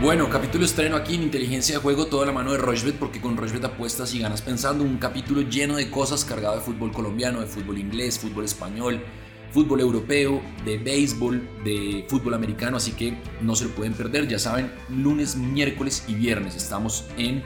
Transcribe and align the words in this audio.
Bueno, 0.00 0.30
capítulo 0.30 0.64
estreno 0.64 0.94
aquí 0.94 1.16
en 1.16 1.24
Inteligencia 1.24 1.74
de 1.74 1.80
Juego, 1.82 2.06
toda 2.06 2.24
la 2.24 2.30
mano 2.30 2.52
de 2.52 2.58
Rochbet, 2.58 2.94
porque 2.94 3.20
con 3.20 3.36
Rochbet 3.36 3.64
apuestas 3.64 4.14
y 4.14 4.20
ganas 4.20 4.42
pensando. 4.42 4.84
Un 4.84 4.98
capítulo 4.98 5.40
lleno 5.40 5.74
de 5.74 5.90
cosas 5.90 6.24
cargado 6.24 6.54
de 6.54 6.60
fútbol 6.60 6.92
colombiano, 6.92 7.40
de 7.40 7.48
fútbol 7.48 7.78
inglés, 7.78 8.16
fútbol 8.16 8.44
español, 8.44 9.02
fútbol 9.50 9.80
europeo, 9.80 10.40
de 10.64 10.78
béisbol, 10.78 11.42
de 11.64 12.06
fútbol 12.08 12.34
americano, 12.34 12.76
así 12.76 12.92
que 12.92 13.18
no 13.40 13.56
se 13.56 13.64
lo 13.64 13.70
pueden 13.72 13.92
perder. 13.92 14.28
Ya 14.28 14.38
saben, 14.38 14.70
lunes, 14.88 15.34
miércoles 15.34 16.04
y 16.06 16.14
viernes 16.14 16.54
estamos 16.54 17.06
en 17.16 17.42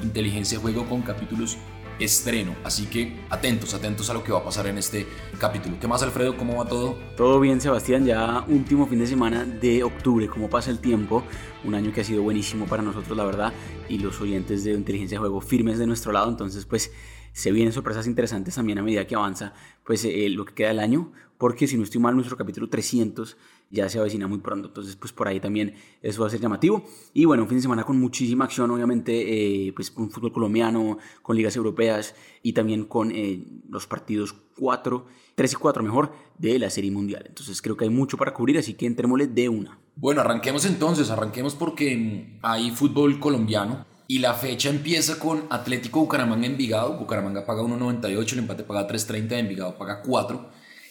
Inteligencia 0.00 0.58
de 0.58 0.62
Juego 0.62 0.88
con 0.88 1.02
capítulos 1.02 1.58
estreno. 1.98 2.54
Así 2.64 2.86
que 2.86 3.20
atentos, 3.30 3.74
atentos 3.74 4.10
a 4.10 4.14
lo 4.14 4.22
que 4.22 4.32
va 4.32 4.38
a 4.38 4.44
pasar 4.44 4.66
en 4.66 4.78
este 4.78 5.06
capítulo. 5.38 5.76
¿Qué 5.80 5.88
más, 5.88 6.02
Alfredo? 6.02 6.36
¿Cómo 6.36 6.56
va 6.56 6.68
todo? 6.68 6.98
Todo 7.16 7.40
bien, 7.40 7.60
Sebastián. 7.60 8.04
Ya 8.04 8.44
último 8.48 8.86
fin 8.86 8.98
de 8.98 9.06
semana 9.06 9.44
de 9.44 9.82
octubre. 9.82 10.28
¿Cómo 10.28 10.50
pasa 10.50 10.70
el 10.70 10.78
tiempo? 10.78 11.22
Un 11.64 11.74
año 11.74 11.92
que 11.92 12.02
ha 12.02 12.04
sido 12.04 12.22
buenísimo 12.22 12.66
para 12.66 12.82
nosotros, 12.82 13.16
la 13.16 13.24
verdad. 13.24 13.52
Y 13.88 13.98
los 13.98 14.20
oyentes 14.20 14.64
de 14.64 14.72
Inteligencia 14.72 15.16
de 15.16 15.20
Juego 15.20 15.40
firmes 15.40 15.78
de 15.78 15.86
nuestro 15.86 16.12
lado. 16.12 16.28
Entonces, 16.28 16.64
pues 16.66 16.92
se 17.32 17.52
vienen 17.52 17.72
sorpresas 17.72 18.06
interesantes 18.06 18.54
también 18.54 18.78
a 18.78 18.82
medida 18.82 19.06
que 19.06 19.14
avanza 19.14 19.52
pues 19.84 20.04
eh, 20.06 20.28
lo 20.30 20.46
que 20.46 20.54
queda 20.54 20.68
del 20.68 20.80
año. 20.80 21.12
Porque 21.38 21.66
si 21.66 21.76
no 21.76 21.84
estoy 21.84 22.00
mal, 22.00 22.14
nuestro 22.14 22.36
capítulo 22.36 22.68
300 22.68 23.36
ya 23.70 23.88
se 23.88 23.98
avecina 23.98 24.26
muy 24.26 24.38
pronto. 24.38 24.68
Entonces, 24.68 24.96
pues 24.96 25.12
por 25.12 25.28
ahí 25.28 25.40
también 25.40 25.74
eso 26.02 26.20
va 26.22 26.28
a 26.28 26.30
ser 26.30 26.40
llamativo. 26.40 26.84
Y 27.12 27.24
bueno, 27.24 27.42
un 27.42 27.48
fin 27.48 27.58
de 27.58 27.62
semana 27.62 27.84
con 27.84 27.98
muchísima 27.98 28.44
acción, 28.44 28.70
obviamente, 28.70 29.66
eh, 29.66 29.72
pues 29.72 29.90
con 29.90 30.10
fútbol 30.10 30.32
colombiano, 30.32 30.98
con 31.22 31.36
ligas 31.36 31.56
europeas 31.56 32.14
y 32.42 32.52
también 32.52 32.84
con 32.84 33.10
eh, 33.12 33.44
los 33.68 33.86
partidos 33.86 34.34
4, 34.58 35.06
3 35.34 35.52
y 35.52 35.56
4 35.56 35.82
mejor 35.82 36.12
de 36.38 36.58
la 36.58 36.70
Serie 36.70 36.90
Mundial. 36.90 37.24
Entonces 37.26 37.60
creo 37.60 37.76
que 37.76 37.84
hay 37.84 37.90
mucho 37.90 38.16
para 38.16 38.32
cubrir, 38.32 38.58
así 38.58 38.74
que 38.74 38.86
entrémosle 38.86 39.26
de 39.26 39.48
una. 39.48 39.78
Bueno, 39.96 40.20
arranquemos 40.20 40.64
entonces, 40.64 41.10
arranquemos 41.10 41.54
porque 41.54 42.38
hay 42.42 42.70
fútbol 42.70 43.18
colombiano. 43.18 43.84
Y 44.08 44.20
la 44.20 44.34
fecha 44.34 44.68
empieza 44.68 45.18
con 45.18 45.46
Atlético 45.50 45.98
Bucaramanga 45.98 46.46
Envigado. 46.46 46.96
Bucaramanga 46.96 47.44
paga 47.44 47.62
1.98, 47.62 48.34
el 48.34 48.38
empate 48.38 48.62
paga 48.62 48.86
3.30, 48.86 49.32
Envigado 49.32 49.76
paga 49.76 50.00
4. 50.02 50.48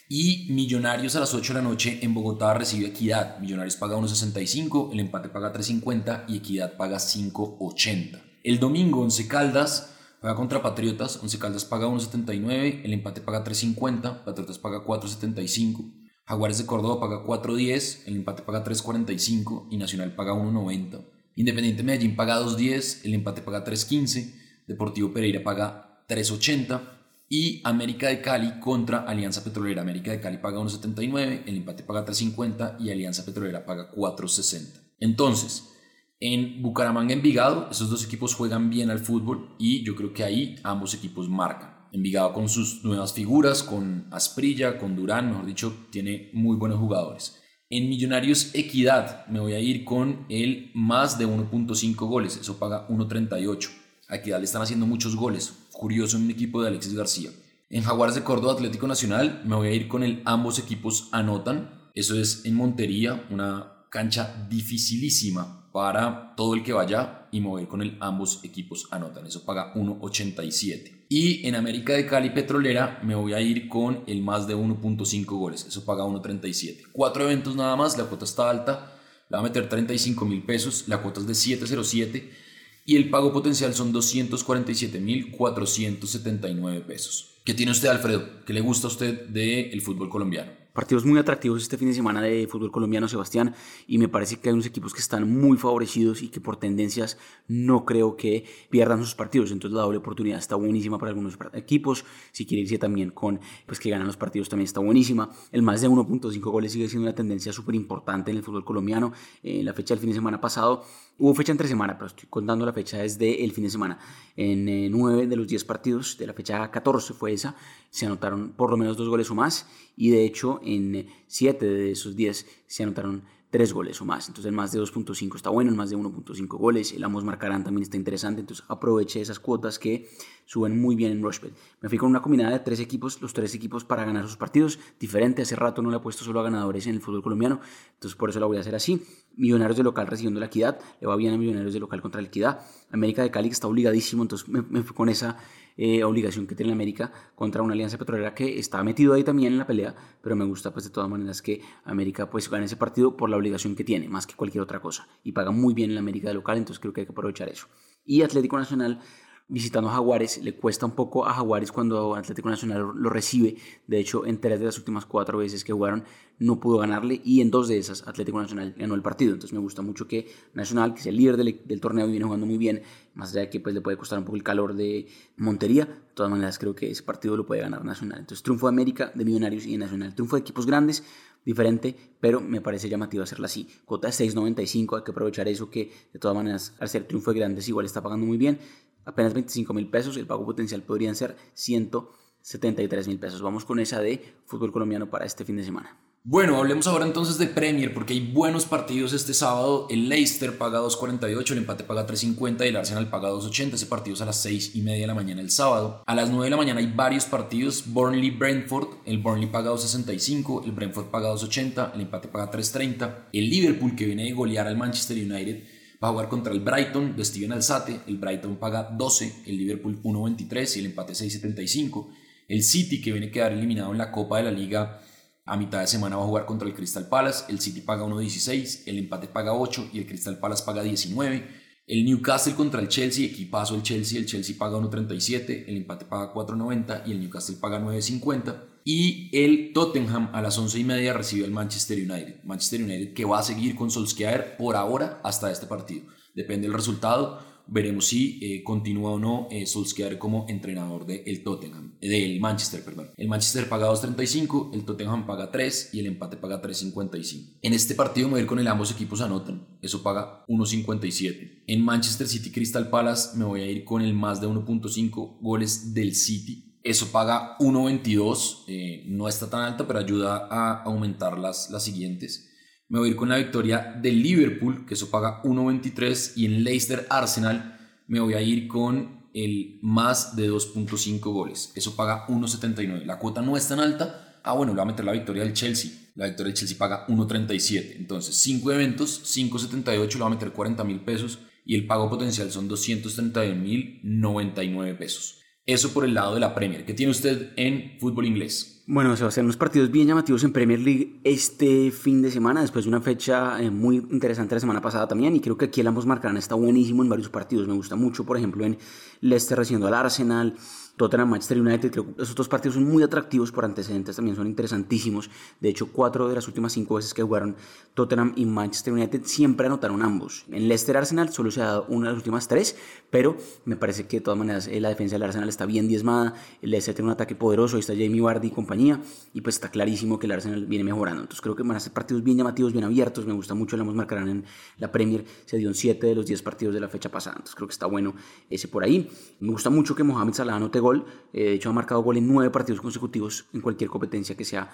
Y 0.07 0.47
Millonarios 0.51 1.15
a 1.15 1.19
las 1.19 1.33
8 1.33 1.53
de 1.53 1.59
la 1.61 1.67
noche 1.67 1.99
en 2.03 2.13
Bogotá 2.13 2.53
recibe 2.53 2.87
Equidad. 2.87 3.39
Millonarios 3.39 3.75
paga 3.75 3.97
1.65, 3.97 4.91
el 4.91 4.99
empate 4.99 5.29
paga 5.29 5.51
3.50 5.51 6.25
y 6.27 6.37
Equidad 6.37 6.77
paga 6.77 6.97
5.80. 6.97 8.21
El 8.43 8.59
domingo 8.59 9.01
Once 9.01 9.27
Caldas 9.27 9.95
paga 10.21 10.35
contra 10.35 10.61
Patriotas, 10.61 11.19
Once 11.23 11.39
Caldas 11.39 11.65
paga 11.65 11.87
1.79, 11.87 12.81
el 12.83 12.93
empate 12.93 13.21
paga 13.21 13.43
3.50, 13.43 14.23
Patriotas 14.23 14.59
paga 14.59 14.85
4.75. 14.85 15.91
Jaguares 16.27 16.59
de 16.59 16.65
Córdoba 16.67 16.99
paga 16.99 17.23
4.10, 17.23 18.03
el 18.05 18.17
empate 18.17 18.43
paga 18.43 18.63
3.45 18.63 19.69
y 19.71 19.77
Nacional 19.77 20.13
paga 20.13 20.33
1.90. 20.33 21.03
Independiente 21.35 21.81
Medellín 21.81 22.15
paga 22.15 22.39
2.10, 22.39 23.05
el 23.05 23.15
empate 23.15 23.41
paga 23.41 23.65
3.15, 23.65 24.35
Deportivo 24.67 25.11
Pereira 25.11 25.43
paga 25.43 26.03
3.80 26.07 26.94
y 27.27 27.61
América 27.63 28.07
de 28.07 28.21
Cali 28.21 28.59
contra 28.59 28.99
Alianza 28.99 29.43
Petrolera. 29.43 29.81
América 29.81 30.11
de 30.11 30.21
Cali 30.21 30.37
paga 30.37 30.59
1.79, 30.59 31.43
el 31.45 31.57
empate 31.57 31.83
paga 31.83 32.05
3.50 32.05 32.77
y 32.79 32.91
Alianza 32.91 33.25
Petrolera 33.25 33.65
paga 33.65 33.91
4.60. 33.91 34.81
Entonces, 34.99 35.71
en 36.19 36.61
Bucaramanga, 36.61 37.13
Envigado, 37.13 37.69
esos 37.69 37.89
dos 37.89 38.05
equipos 38.05 38.35
juegan 38.35 38.69
bien 38.69 38.89
al 38.89 38.99
fútbol 38.99 39.55
y 39.59 39.83
yo 39.83 39.95
creo 39.95 40.13
que 40.13 40.23
ahí 40.23 40.55
ambos 40.63 40.93
equipos 40.93 41.29
marcan. 41.29 41.75
Envigado 41.91 42.33
con 42.33 42.49
sus 42.49 42.83
nuevas 42.83 43.13
figuras, 43.13 43.63
con 43.63 44.07
Asprilla, 44.11 44.77
con 44.77 44.95
Durán, 44.95 45.29
mejor 45.29 45.45
dicho, 45.45 45.87
tiene 45.91 46.29
muy 46.33 46.57
buenos 46.57 46.79
jugadores. 46.79 47.41
En 47.69 47.89
Millonarios 47.89 48.53
Equidad 48.53 49.25
me 49.27 49.39
voy 49.39 49.53
a 49.53 49.59
ir 49.59 49.85
con 49.85 50.25
el 50.29 50.71
más 50.73 51.17
de 51.17 51.27
1.5 51.27 51.95
goles, 52.07 52.37
eso 52.37 52.59
paga 52.59 52.87
1.38. 52.89 53.84
A 54.07 54.17
Equidad 54.17 54.37
le 54.37 54.45
están 54.45 54.61
haciendo 54.61 54.85
muchos 54.85 55.15
goles, 55.15 55.53
curioso 55.71 56.17
en 56.17 56.23
un 56.23 56.31
equipo 56.31 56.61
de 56.61 56.67
Alexis 56.67 56.93
García. 56.93 57.31
En 57.71 57.81
Jaguares 57.81 58.13
de 58.13 58.23
Córdoba 58.23 58.53
Atlético 58.53 58.85
Nacional 58.85 59.41
me 59.45 59.55
voy 59.55 59.69
a 59.69 59.73
ir 59.73 59.87
con 59.87 60.03
el 60.03 60.21
ambos 60.25 60.59
equipos 60.59 61.09
anotan. 61.11 61.89
Eso 61.95 62.15
es 62.19 62.45
en 62.45 62.53
Montería, 62.53 63.25
una 63.31 63.87
cancha 63.89 64.45
dificilísima 64.47 65.71
para 65.71 66.35
todo 66.35 66.53
el 66.53 66.61
que 66.61 66.73
vaya 66.73 67.27
y 67.31 67.41
me 67.41 67.47
voy 67.47 67.61
a 67.61 67.63
ir 67.63 67.67
con 67.67 67.81
el 67.81 67.97
ambos 67.99 68.41
equipos 68.43 68.87
anotan. 68.91 69.25
Eso 69.25 69.43
paga 69.43 69.73
1.87. 69.73 71.05
Y 71.09 71.47
en 71.47 71.55
América 71.55 71.93
de 71.93 72.05
Cali 72.05 72.29
Petrolera 72.29 72.99
me 73.03 73.15
voy 73.15 73.33
a 73.33 73.41
ir 73.41 73.67
con 73.67 74.03
el 74.05 74.21
más 74.21 74.45
de 74.45 74.55
1.5 74.55 75.25
goles. 75.25 75.65
Eso 75.65 75.83
paga 75.83 76.03
1.37. 76.03 76.89
Cuatro 76.91 77.23
eventos 77.23 77.55
nada 77.55 77.75
más, 77.75 77.97
la 77.97 78.03
cuota 78.03 78.25
está 78.25 78.51
alta. 78.51 78.91
Le 79.29 79.35
va 79.35 79.39
a 79.39 79.43
meter 79.43 79.67
35 79.67 80.25
mil 80.25 80.43
pesos, 80.43 80.87
la 80.87 81.01
cuota 81.01 81.21
es 81.21 81.25
de 81.25 81.33
707 81.33 82.44
y 82.85 82.95
el 82.95 83.09
pago 83.09 83.33
potencial 83.33 83.73
son 83.73 83.93
247.479 83.93 86.83
pesos. 86.83 87.31
¿Qué 87.43 87.53
tiene 87.53 87.71
usted, 87.71 87.89
Alfredo? 87.89 88.45
¿Qué 88.45 88.53
le 88.53 88.61
gusta 88.61 88.87
a 88.87 88.91
usted 88.91 89.27
del 89.27 89.81
fútbol 89.81 90.09
colombiano? 90.09 90.64
Partidos 90.75 91.05
muy 91.05 91.17
atractivos 91.17 91.61
este 91.61 91.77
fin 91.77 91.87
de 91.87 91.93
semana 91.93 92.21
de 92.21 92.47
fútbol 92.47 92.69
colombiano, 92.69 93.07
Sebastián, 93.07 93.55
y 93.87 93.97
me 93.97 94.09
parece 94.09 94.41
que 94.41 94.49
hay 94.49 94.53
unos 94.53 94.65
equipos 94.65 94.93
que 94.93 94.99
están 94.99 95.31
muy 95.31 95.57
favorecidos 95.57 96.21
y 96.21 96.27
que 96.27 96.41
por 96.41 96.57
tendencias 96.57 97.17
no 97.47 97.85
creo 97.85 98.17
que 98.17 98.43
pierdan 98.69 98.99
sus 98.99 99.15
partidos. 99.15 99.53
Entonces 99.53 99.73
la 99.73 99.83
doble 99.83 99.99
oportunidad 99.99 100.37
está 100.37 100.57
buenísima 100.57 100.97
para 100.97 101.11
algunos 101.11 101.37
equipos. 101.53 102.03
Si 102.33 102.45
quiere 102.45 102.63
irse 102.63 102.77
también 102.77 103.11
con 103.11 103.39
pues 103.65 103.79
que 103.79 103.89
ganan 103.89 104.05
los 104.05 104.17
partidos 104.17 104.49
también 104.49 104.65
está 104.65 104.81
buenísima. 104.81 105.29
El 105.53 105.61
más 105.61 105.79
de 105.79 105.87
1.5 105.87 106.41
goles 106.41 106.73
sigue 106.73 106.89
siendo 106.89 107.07
una 107.07 107.15
tendencia 107.15 107.53
súper 107.53 107.75
importante 107.75 108.31
en 108.31 108.37
el 108.37 108.43
fútbol 108.43 108.65
colombiano. 108.65 109.13
En 109.43 109.63
la 109.63 109.71
fecha 109.71 109.93
del 109.93 110.01
fin 110.01 110.09
de 110.09 110.15
semana 110.15 110.41
pasado 110.41 110.83
hubo 111.17 111.33
fecha 111.33 111.53
entre 111.53 111.69
semana, 111.69 111.93
pero 111.93 112.07
estoy 112.07 112.27
contando 112.29 112.65
la 112.65 112.73
fecha 112.73 112.97
desde 112.97 113.45
el 113.45 113.53
fin 113.53 113.63
de 113.63 113.69
semana. 113.69 113.97
En 114.35 114.67
eh, 114.67 114.89
9 114.89 115.27
de 115.27 115.35
los 115.37 115.47
10 115.47 115.63
partidos 115.63 116.17
de 116.17 116.27
la 116.27 116.33
fecha 116.33 116.69
14 116.69 117.13
fue 117.13 117.31
esa, 117.31 117.55
se 117.89 118.05
anotaron 118.05 118.51
por 118.51 118.69
lo 118.69 118.75
menos 118.75 118.97
dos 118.97 119.07
goles 119.07 119.31
o 119.31 119.35
más 119.35 119.67
y 119.95 120.09
de 120.09 120.25
hecho 120.25 120.59
en 120.65 121.07
7 121.27 121.65
de 121.65 121.91
esos 121.91 122.15
10 122.15 122.45
se 122.67 122.83
anotaron 122.83 123.23
3 123.55 123.71
goles 123.71 124.01
o 124.01 124.05
más. 124.05 124.27
Entonces 124.27 124.49
el 124.49 124.51
más 124.51 124.73
de 124.73 124.81
2.5 124.81 125.37
está 125.37 125.49
bueno, 125.49 125.71
el 125.71 125.77
más 125.77 125.89
de 125.89 125.95
1.5 125.95 126.57
goles, 126.57 126.91
el 126.91 127.01
ambos 127.05 127.23
marcarán 127.23 127.63
también 127.63 127.83
está 127.83 127.95
interesante, 127.95 128.41
entonces 128.41 128.65
aproveche 128.67 129.21
esas 129.21 129.39
cuotas 129.39 129.79
que 129.79 130.09
suben 130.45 130.77
muy 130.77 130.97
bien 130.97 131.13
en 131.13 131.23
Rushbet. 131.23 131.53
Me 131.79 131.87
fui 131.87 131.97
con 131.97 132.09
una 132.09 132.21
combinada 132.21 132.51
de 132.51 132.59
tres 132.59 132.81
equipos, 132.81 133.21
los 133.21 133.31
tres 133.31 133.55
equipos 133.55 133.85
para 133.85 134.03
ganar 134.03 134.25
sus 134.25 134.35
partidos, 134.35 134.77
diferente, 134.99 135.43
hace 135.43 135.55
rato 135.55 135.81
no 135.81 135.89
le 135.89 135.95
he 135.95 135.99
puesto 136.01 136.25
solo 136.25 136.41
a 136.41 136.43
ganadores 136.43 136.85
en 136.87 136.95
el 136.95 137.01
fútbol 137.01 137.23
colombiano, 137.23 137.61
entonces 137.93 138.17
por 138.17 138.29
eso 138.29 138.41
la 138.41 138.45
voy 138.45 138.57
a 138.57 138.59
hacer 138.59 138.75
así. 138.75 139.01
Millonarios 139.37 139.77
de 139.77 139.83
local 139.83 140.07
recibiendo 140.07 140.41
la 140.41 140.47
equidad, 140.47 140.77
le 140.99 141.07
va 141.07 141.15
bien 141.15 141.33
a 141.33 141.37
Millonarios 141.37 141.73
de 141.73 141.79
local 141.79 142.01
contra 142.01 142.21
la 142.21 142.27
equidad. 142.27 142.59
América 142.91 143.21
de 143.21 143.31
Cali 143.31 143.47
está 143.47 143.67
obligadísimo, 143.67 144.21
entonces 144.21 144.49
me 144.49 144.83
fui 144.83 144.93
con 144.93 145.07
esa 145.07 145.37
eh, 145.77 146.03
obligación 146.03 146.47
que 146.47 146.55
tiene 146.55 146.71
América 146.71 147.11
contra 147.35 147.61
una 147.61 147.73
alianza 147.73 147.97
petrolera 147.97 148.33
que 148.33 148.59
está 148.59 148.83
metido 148.83 149.13
ahí 149.13 149.23
también 149.23 149.53
en 149.53 149.59
la 149.59 149.67
pelea, 149.67 149.95
pero 150.21 150.35
me 150.35 150.45
gusta 150.45 150.71
pues 150.71 150.85
de 150.85 150.91
todas 150.91 151.09
maneras 151.09 151.41
que 151.41 151.61
América 151.83 152.29
pues 152.29 152.49
gane 152.49 152.65
ese 152.65 152.77
partido 152.77 153.17
por 153.17 153.29
la 153.29 153.37
obligación 153.37 153.75
que 153.75 153.83
tiene, 153.83 154.07
más 154.07 154.25
que 154.25 154.35
cualquier 154.35 154.63
otra 154.63 154.79
cosa, 154.79 155.07
y 155.23 155.33
paga 155.33 155.51
muy 155.51 155.73
bien 155.73 155.91
en 155.91 155.95
la 155.95 156.01
América 156.01 156.33
local, 156.33 156.57
entonces 156.57 156.79
creo 156.79 156.93
que 156.93 157.01
hay 157.01 157.07
que 157.07 157.11
aprovechar 157.11 157.49
eso. 157.49 157.67
Y 158.05 158.21
Atlético 158.21 158.57
Nacional 158.57 159.01
visitando 159.47 159.89
a 159.89 159.93
Jaguares. 159.93 160.43
Le 160.43 160.55
cuesta 160.55 160.85
un 160.85 160.93
poco 160.93 161.25
a 161.25 161.33
Jaguares 161.33 161.71
cuando 161.71 162.15
Atlético 162.15 162.49
Nacional 162.49 162.91
lo 162.95 163.09
recibe. 163.09 163.57
De 163.87 163.99
hecho, 163.99 164.25
en 164.25 164.39
tres 164.39 164.59
de 164.59 164.65
las 164.65 164.77
últimas 164.77 165.05
cuatro 165.05 165.37
veces 165.37 165.63
que 165.63 165.73
jugaron 165.73 166.03
no 166.37 166.59
pudo 166.59 166.79
ganarle 166.79 167.21
y 167.23 167.39
en 167.39 167.49
dos 167.49 167.69
de 167.69 167.77
esas 167.77 168.05
Atlético 168.07 168.41
Nacional 168.41 168.73
ganó 168.77 168.95
el 168.95 169.01
partido. 169.01 169.33
Entonces 169.33 169.53
me 169.53 169.59
gusta 169.59 169.81
mucho 169.81 170.07
que 170.07 170.27
Nacional, 170.53 170.93
que 170.93 170.99
es 170.99 171.05
el 171.05 171.15
líder 171.15 171.37
del, 171.37 171.79
torneo 171.79 172.07
y 172.07 172.11
viene 172.11 172.25
jugando 172.25 172.45
muy 172.45 172.57
bien, 172.57 172.81
más 173.13 173.31
allá 173.31 173.41
de 173.41 173.49
que 173.49 173.59
pues, 173.59 173.73
le 173.73 173.81
puede 173.81 173.97
costar 173.97 174.19
un 174.19 174.25
poco 174.25 174.35
el 174.35 174.43
calor 174.43 174.73
de 174.73 175.07
Montería, 175.37 175.85
de 175.85 176.13
todas 176.13 176.31
maneras 176.31 176.59
creo 176.59 176.75
que 176.75 176.91
ese 176.91 177.03
partido 177.03 177.37
lo 177.37 177.45
puede 177.45 177.61
ganar 177.61 177.85
Nacional. 177.85 178.19
Entonces 178.19 178.43
triunfo 178.43 178.67
de 178.67 178.73
América, 178.73 179.11
de 179.15 179.23
Millonarios 179.23 179.65
y 179.65 179.71
de 179.73 179.77
Nacional. 179.77 180.13
Triunfo 180.13 180.35
de 180.35 180.41
equipos 180.41 180.65
grandes, 180.65 181.03
diferente, 181.45 181.95
pero 182.19 182.41
me 182.41 182.59
parece 182.59 182.89
llamativo 182.89 183.23
hacerla 183.23 183.45
así. 183.45 183.69
Cota 183.85 184.09
6.95, 184.09 184.97
hay 184.97 185.03
que 185.03 185.11
aprovechar 185.11 185.47
eso 185.47 185.69
que 185.69 185.91
de 186.11 186.19
todas 186.19 186.35
maneras 186.35 186.73
al 186.79 186.89
ser 186.89 187.03
triunfo 187.07 187.31
de 187.31 187.39
grandes 187.39 187.67
igual 187.69 187.85
está 187.85 188.01
pagando 188.01 188.25
muy 188.25 188.37
bien 188.37 188.59
apenas 189.05 189.33
25 189.33 189.73
mil 189.73 189.89
pesos, 189.89 190.17
el 190.17 190.27
pago 190.27 190.45
potencial 190.45 190.81
podrían 190.83 191.15
ser 191.15 191.35
173 191.53 193.07
mil 193.07 193.19
pesos. 193.19 193.41
Vamos 193.41 193.65
con 193.65 193.79
esa 193.79 194.01
de 194.01 194.35
fútbol 194.45 194.71
colombiano 194.71 195.09
para 195.09 195.25
este 195.25 195.45
fin 195.45 195.57
de 195.57 195.63
semana. 195.63 195.97
Bueno, 196.27 196.57
hablemos 196.57 196.87
ahora 196.87 197.05
entonces 197.05 197.37
de 197.37 197.45
Premier, 197.45 197.93
porque 197.93 198.13
hay 198.13 198.31
buenos 198.31 198.65
partidos 198.65 199.13
este 199.13 199.35
sábado. 199.35 199.85
El 199.91 200.09
Leicester 200.09 200.57
paga 200.57 200.79
2.48, 200.79 201.51
el 201.51 201.59
empate 201.59 201.83
paga 201.83 202.07
3.50 202.07 202.65
y 202.65 202.69
el 202.69 202.77
Arsenal 202.77 203.11
paga 203.11 203.29
2.80. 203.29 203.75
Ese 203.75 203.85
partido 203.85 204.15
es 204.15 204.21
a 204.21 204.25
las 204.25 204.41
6 204.41 204.75
y 204.75 204.81
media 204.81 205.01
de 205.01 205.07
la 205.07 205.13
mañana 205.13 205.39
el 205.41 205.51
sábado. 205.51 206.01
A 206.03 206.15
las 206.15 206.31
9 206.31 206.45
de 206.45 206.49
la 206.49 206.57
mañana 206.57 206.79
hay 206.79 206.91
varios 206.91 207.25
partidos. 207.25 207.83
Burnley-Brentford, 207.93 208.87
el 209.05 209.19
Burnley 209.19 209.51
paga 209.51 209.69
2.65, 209.69 210.65
el 210.65 210.71
Brentford 210.71 211.11
paga 211.11 211.31
2.80, 211.31 211.93
el 211.93 212.01
empate 212.01 212.27
paga 212.27 212.49
3.30. 212.49 213.27
El 213.31 213.47
Liverpool 213.47 213.95
que 213.95 214.07
viene 214.07 214.23
de 214.23 214.33
golear 214.33 214.65
al 214.65 214.77
Manchester 214.77 215.17
United 215.17 215.63
Va 216.05 216.09
a 216.09 216.11
jugar 216.11 216.29
contra 216.29 216.53
el 216.53 216.59
Brighton 216.59 217.15
de 217.15 217.25
Steven 217.25 217.53
Alzate. 217.53 218.01
El 218.05 218.17
Brighton 218.17 218.57
paga 218.57 218.83
12, 218.83 219.41
el 219.47 219.57
Liverpool 219.57 220.03
1.23 220.03 220.75
y 220.75 220.79
el 220.81 220.85
empate 220.85 221.13
6.75. 221.13 222.09
El 222.47 222.61
City, 222.61 223.01
que 223.01 223.11
viene 223.11 223.29
a 223.29 223.31
quedar 223.31 223.53
eliminado 223.53 223.91
en 223.91 223.97
la 223.97 224.11
Copa 224.11 224.37
de 224.37 224.43
la 224.43 224.51
Liga 224.51 225.01
A 225.45 225.57
mitad 225.57 225.79
de 225.79 225.87
semana 225.87 226.17
va 226.17 226.21
a 226.21 226.27
jugar 226.27 226.45
contra 226.45 226.67
el 226.67 226.75
Crystal 226.75 227.07
Palace. 227.07 227.45
El 227.49 227.59
City 227.59 227.81
paga 227.81 228.03
1.16, 228.05 228.83
el 228.85 228.99
empate 228.99 229.25
paga 229.25 229.55
8 229.55 229.89
y 229.93 229.97
el 229.97 230.05
Crystal 230.05 230.37
Palace 230.37 230.63
paga 230.63 230.83
19. 230.83 231.47
El 231.87 232.05
Newcastle 232.05 232.53
contra 232.53 232.81
el 232.81 232.87
Chelsea, 232.87 233.25
equipazo 233.25 233.73
el 233.73 233.81
Chelsea, 233.81 234.19
el 234.19 234.27
Chelsea 234.27 234.55
paga 234.59 234.77
1.37, 234.77 235.65
el 235.67 235.77
empate 235.77 236.05
paga 236.05 236.31
4.90 236.35 237.07
y 237.07 237.13
el 237.13 237.19
Newcastle 237.19 237.55
paga 237.59 237.79
9.50. 237.79 238.74
Y 238.87 239.29
el 239.33 239.73
Tottenham 239.73 240.29
a 240.31 240.41
las 240.41 240.57
11 240.57 240.79
y 240.79 240.83
media 240.83 241.11
recibe 241.11 241.43
al 241.43 241.51
Manchester 241.51 241.97
United. 241.97 242.43
Manchester 242.43 242.83
United 242.83 243.13
que 243.13 243.25
va 243.25 243.39
a 243.39 243.43
seguir 243.43 243.75
con 243.75 243.91
Solskjaer 243.91 244.55
por 244.57 244.75
ahora 244.75 245.19
hasta 245.23 245.51
este 245.51 245.65
partido. 245.65 246.05
Depende 246.33 246.67
del 246.67 246.77
resultado 246.77 247.41
veremos 247.67 248.07
si 248.07 248.39
eh, 248.41 248.63
continúa 248.63 249.11
o 249.11 249.19
no 249.19 249.47
eh, 249.49 249.65
Solskjaer 249.65 250.17
como 250.17 250.45
entrenador 250.49 251.05
del 251.05 251.43
Tottenham, 251.43 251.93
eh, 252.01 252.09
del 252.09 252.39
Manchester, 252.39 252.83
perdón. 252.83 253.09
El 253.17 253.27
Manchester 253.27 253.67
paga 253.67 253.87
2.35, 253.89 254.73
el 254.73 254.85
Tottenham 254.85 255.25
paga 255.25 255.51
3 255.51 255.89
y 255.93 255.99
el 255.99 256.07
empate 256.07 256.37
paga 256.37 256.61
3.55. 256.61 257.57
En 257.61 257.73
este 257.73 257.95
partido 257.95 258.27
me 258.27 258.33
voy 258.33 258.39
a 258.39 258.43
ir 258.43 258.47
con 258.47 258.59
el 258.59 258.67
ambos 258.67 258.91
equipos 258.91 259.21
anotan, 259.21 259.67
eso 259.81 260.03
paga 260.03 260.45
1.57. 260.47 261.63
En 261.67 261.83
Manchester 261.83 262.27
City 262.27 262.51
Crystal 262.51 262.89
Palace 262.89 263.37
me 263.37 263.45
voy 263.45 263.61
a 263.61 263.67
ir 263.69 263.83
con 263.83 264.01
el 264.01 264.13
más 264.13 264.41
de 264.41 264.47
1.5 264.47 265.37
goles 265.41 265.93
del 265.93 266.15
City. 266.15 266.64
Eso 266.85 267.11
paga 267.11 267.57
1.22, 267.57 269.05
no 269.07 269.27
está 269.27 269.49
tan 269.49 269.63
alto, 269.63 269.87
pero 269.87 269.97
ayuda 269.97 270.47
a 270.51 270.83
aumentar 270.83 271.39
las, 271.39 271.71
las 271.71 271.83
siguientes. 271.83 272.51
Me 272.89 272.99
voy 272.99 273.07
a 273.07 273.11
ir 273.11 273.17
con 273.17 273.29
la 273.29 273.37
victoria 273.37 273.97
del 273.99 274.21
Liverpool, 274.21 274.85
que 274.85 274.93
eso 274.93 275.09
paga 275.09 275.41
1.23. 275.41 276.33
Y 276.35 276.45
en 276.45 276.63
Leicester 276.63 277.07
Arsenal 277.09 277.75
me 278.07 278.19
voy 278.19 278.35
a 278.35 278.41
ir 278.41 278.67
con 278.67 279.25
el 279.33 279.79
más 279.81 280.35
de 280.35 280.51
2.5 280.51 281.19
goles. 281.21 281.71
Eso 281.73 281.95
paga 281.95 282.27
1.79. 282.27 283.03
La 283.03 283.17
cuota 283.17 283.41
no 283.41 283.57
es 283.57 283.67
tan 283.67 283.79
alta. 283.79 284.39
Ah, 284.43 284.53
bueno, 284.53 284.73
le 284.73 284.81
voy 284.81 284.83
a 284.83 284.91
meter 284.91 285.05
la 285.05 285.13
victoria 285.13 285.43
del 285.43 285.53
Chelsea. 285.53 285.89
La 286.13 286.25
victoria 286.25 286.51
del 286.51 286.59
Chelsea 286.59 286.77
paga 286.77 287.07
1.37. 287.07 287.95
Entonces, 287.97 288.35
5 288.35 288.71
eventos, 288.71 289.23
5.78, 289.35 290.13
le 290.13 290.19
voy 290.19 290.27
a 290.27 290.35
meter 290.35 290.51
40 290.51 290.83
mil 290.83 290.99
pesos. 290.99 291.39
Y 291.65 291.73
el 291.73 291.87
pago 291.87 292.11
potencial 292.11 292.51
son 292.51 292.67
231 292.67 293.59
mil 293.59 293.99
99 294.03 294.93
pesos. 294.93 295.39
Eso 295.67 295.93
por 295.93 296.05
el 296.05 296.13
lado 296.13 296.35
de 296.35 296.39
la 296.39 296.53
Premier. 296.53 296.85
¿Qué 296.85 296.93
tiene 296.93 297.11
usted 297.11 297.49
en 297.55 297.97
fútbol 297.99 298.27
inglés? 298.27 298.83
Bueno, 298.85 299.15
se 299.15 299.23
va 299.23 299.27
a 299.27 299.29
hacer 299.29 299.43
unos 299.43 299.57
partidos 299.57 299.89
bien 299.89 300.07
llamativos 300.07 300.43
en 300.43 300.53
Premier 300.53 300.79
League 300.79 301.19
este 301.23 301.89
fin 301.89 302.21
de 302.21 302.29
semana, 302.29 302.61
después 302.61 302.85
de 302.85 302.89
una 302.89 303.01
fecha 303.01 303.59
eh, 303.59 303.71
muy 303.71 303.95
interesante 303.95 304.53
la 304.53 304.61
semana 304.61 304.79
pasada 304.79 305.07
también, 305.07 305.35
y 305.35 305.39
creo 305.39 305.57
que 305.57 305.65
aquí 305.65 305.81
el 305.81 305.87
ambos 305.87 306.05
marcarán 306.05 306.37
está 306.37 306.53
buenísimo 306.53 307.01
en 307.01 307.09
varios 307.09 307.29
partidos. 307.29 307.67
Me 307.67 307.73
gusta 307.73 307.95
mucho, 307.95 308.27
por 308.27 308.37
ejemplo, 308.37 308.63
en 308.63 308.77
Leicester 309.21 309.57
recibiendo 309.57 309.87
al 309.87 309.95
Arsenal, 309.95 310.53
Tottenham, 310.97 311.29
Manchester 311.29 311.59
United, 311.59 311.91
creo 311.91 312.15
que 312.15 312.23
esos 312.23 312.35
dos 312.35 312.47
partidos 312.47 312.75
son 312.75 312.85
muy 312.85 313.03
atractivos 313.03 313.51
por 313.51 313.65
antecedentes, 313.65 314.15
también 314.15 314.35
son 314.35 314.47
interesantísimos. 314.47 315.29
De 315.59 315.69
hecho, 315.69 315.91
cuatro 315.91 316.29
de 316.29 316.35
las 316.35 316.47
últimas 316.47 316.73
cinco 316.73 316.95
veces 316.95 317.13
que 317.13 317.21
jugaron 317.21 317.55
Tottenham 317.93 318.33
y 318.35 318.45
Manchester 318.45 318.93
United 318.93 319.21
siempre 319.25 319.67
anotaron 319.67 320.01
ambos. 320.01 320.45
En 320.49 320.67
Leicester 320.67 320.95
Arsenal 320.97 321.31
solo 321.31 321.51
se 321.51 321.61
ha 321.61 321.65
dado 321.65 321.85
una 321.89 322.07
de 322.07 322.13
las 322.13 322.17
últimas 322.17 322.47
tres, 322.47 322.77
pero 323.09 323.35
me 323.65 323.75
parece 323.75 324.07
que 324.07 324.17
de 324.17 324.21
todas 324.21 324.37
maneras 324.37 324.67
eh, 324.67 324.79
la 324.79 324.89
defensa 324.89 325.15
del 325.15 325.23
Arsenal 325.23 325.49
está 325.49 325.65
bien 325.65 325.87
diezmada. 325.87 326.33
El 326.61 326.71
Leicester 326.71 326.95
tiene 326.95 327.07
un 327.07 327.13
ataque 327.13 327.35
poderoso, 327.35 327.75
ahí 327.75 327.81
está 327.81 327.93
Jamie 327.93 328.21
Vardy 328.21 328.47
y 328.47 328.51
compañía, 328.51 329.01
y 329.33 329.41
pues 329.41 329.55
está 329.55 329.69
clarísimo 329.69 330.19
que 330.19 330.27
el 330.27 330.31
Arsenal 330.31 330.65
viene 330.65 330.83
mejorando. 330.83 331.21
Entonces 331.21 331.41
creo 331.41 331.55
que 331.55 331.63
van 331.63 331.77
a 331.77 331.79
ser 331.79 331.93
partidos 331.93 332.23
bien 332.23 332.37
llamativos, 332.37 332.71
bien 332.71 332.85
abiertos. 332.85 333.25
Me 333.25 333.33
gusta 333.33 333.53
mucho, 333.53 333.75
la 333.75 333.83
hemos 333.83 333.95
marcarán 333.95 334.29
en 334.29 334.45
la 334.77 334.91
Premier, 334.91 335.25
se 335.45 335.57
dio 335.57 335.67
en 335.67 335.75
siete 335.75 336.07
de 336.07 336.15
los 336.15 336.25
10 336.25 336.41
partidos 336.41 336.73
de 336.73 336.79
la 336.79 336.87
fecha 336.87 337.09
pasada. 337.09 337.35
Entonces 337.35 337.55
creo 337.55 337.67
que 337.67 337.73
está 337.73 337.85
bueno 337.85 338.13
ese 338.49 338.67
por 338.67 338.83
ahí. 338.83 339.09
Me 339.39 339.51
gusta 339.51 339.69
mucho 339.69 339.95
que 339.95 340.03
Mohamed 340.03 340.33
Salah 340.33 340.55
anote 340.55 340.79
gol. 340.85 341.05
Eh, 341.33 341.43
de 341.43 341.53
hecho, 341.53 341.69
ha 341.69 341.73
marcado 341.73 342.01
gol 342.03 342.17
en 342.17 342.27
nueve 342.27 342.51
partidos 342.51 342.79
consecutivos 342.81 343.45
en 343.53 343.61
cualquier 343.61 343.89
competencia 343.89 344.37
que 344.37 344.45
sea 344.45 344.69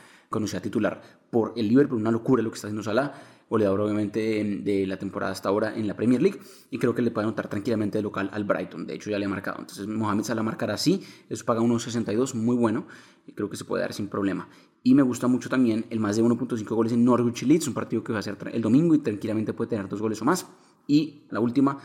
sea 0.46 0.62
titular 0.62 1.02
por 1.30 1.54
el 1.56 1.68
Liverpool. 1.68 2.00
Una 2.00 2.12
locura 2.12 2.42
lo 2.42 2.50
que 2.50 2.56
está 2.56 2.68
haciendo 2.68 2.84
Salah, 2.84 3.14
goleador 3.50 3.82
obviamente 3.82 4.20
de 4.64 4.88
la 4.88 4.98
temporada 4.98 5.32
hasta 5.32 5.50
ahora 5.50 5.76
en 5.76 5.88
la 5.88 5.96
Premier 5.96 6.22
League. 6.22 6.40
Y 6.70 6.78
creo 6.80 6.96
que 6.96 7.02
le 7.02 7.12
puede 7.12 7.28
anotar 7.28 7.48
tranquilamente 7.50 7.98
de 7.98 8.02
local 8.02 8.30
al 8.34 8.44
Brighton. 8.44 8.88
De 8.88 8.96
hecho, 8.96 9.10
ya 9.10 9.20
le 9.20 9.26
ha 9.26 9.30
marcado. 9.30 9.58
Entonces, 9.60 9.88
Mohamed 9.88 10.24
Salah 10.24 10.44
marcará 10.44 10.76
así. 10.76 11.04
Eso 11.30 11.46
paga 11.46 11.62
1.62, 11.62 12.34
muy 12.36 12.56
bueno. 12.56 12.88
Y 13.28 13.34
creo 13.34 13.50
que 13.50 13.58
se 13.58 13.66
puede 13.66 13.82
dar 13.82 13.94
sin 13.94 14.08
problema. 14.08 14.48
Y 14.84 14.96
me 14.96 15.04
gusta 15.04 15.28
mucho 15.28 15.50
también 15.50 15.86
el 15.90 16.00
más 16.00 16.16
de 16.16 16.24
1.5 16.24 16.66
goles 16.70 16.94
en 16.94 17.06
Norwich 17.06 17.44
Leeds, 17.44 17.68
un 17.68 17.74
partido 17.74 18.04
que 18.04 18.14
va 18.14 18.20
a 18.20 18.24
ser 18.24 18.38
el 18.52 18.62
domingo 18.62 18.96
y 18.96 19.00
tranquilamente 19.00 19.54
puede 19.54 19.70
tener 19.70 19.88
dos 19.88 20.02
goles 20.02 20.22
o 20.22 20.26
más. 20.26 20.48
Y 20.88 21.26
la 21.30 21.40
última, 21.40 21.78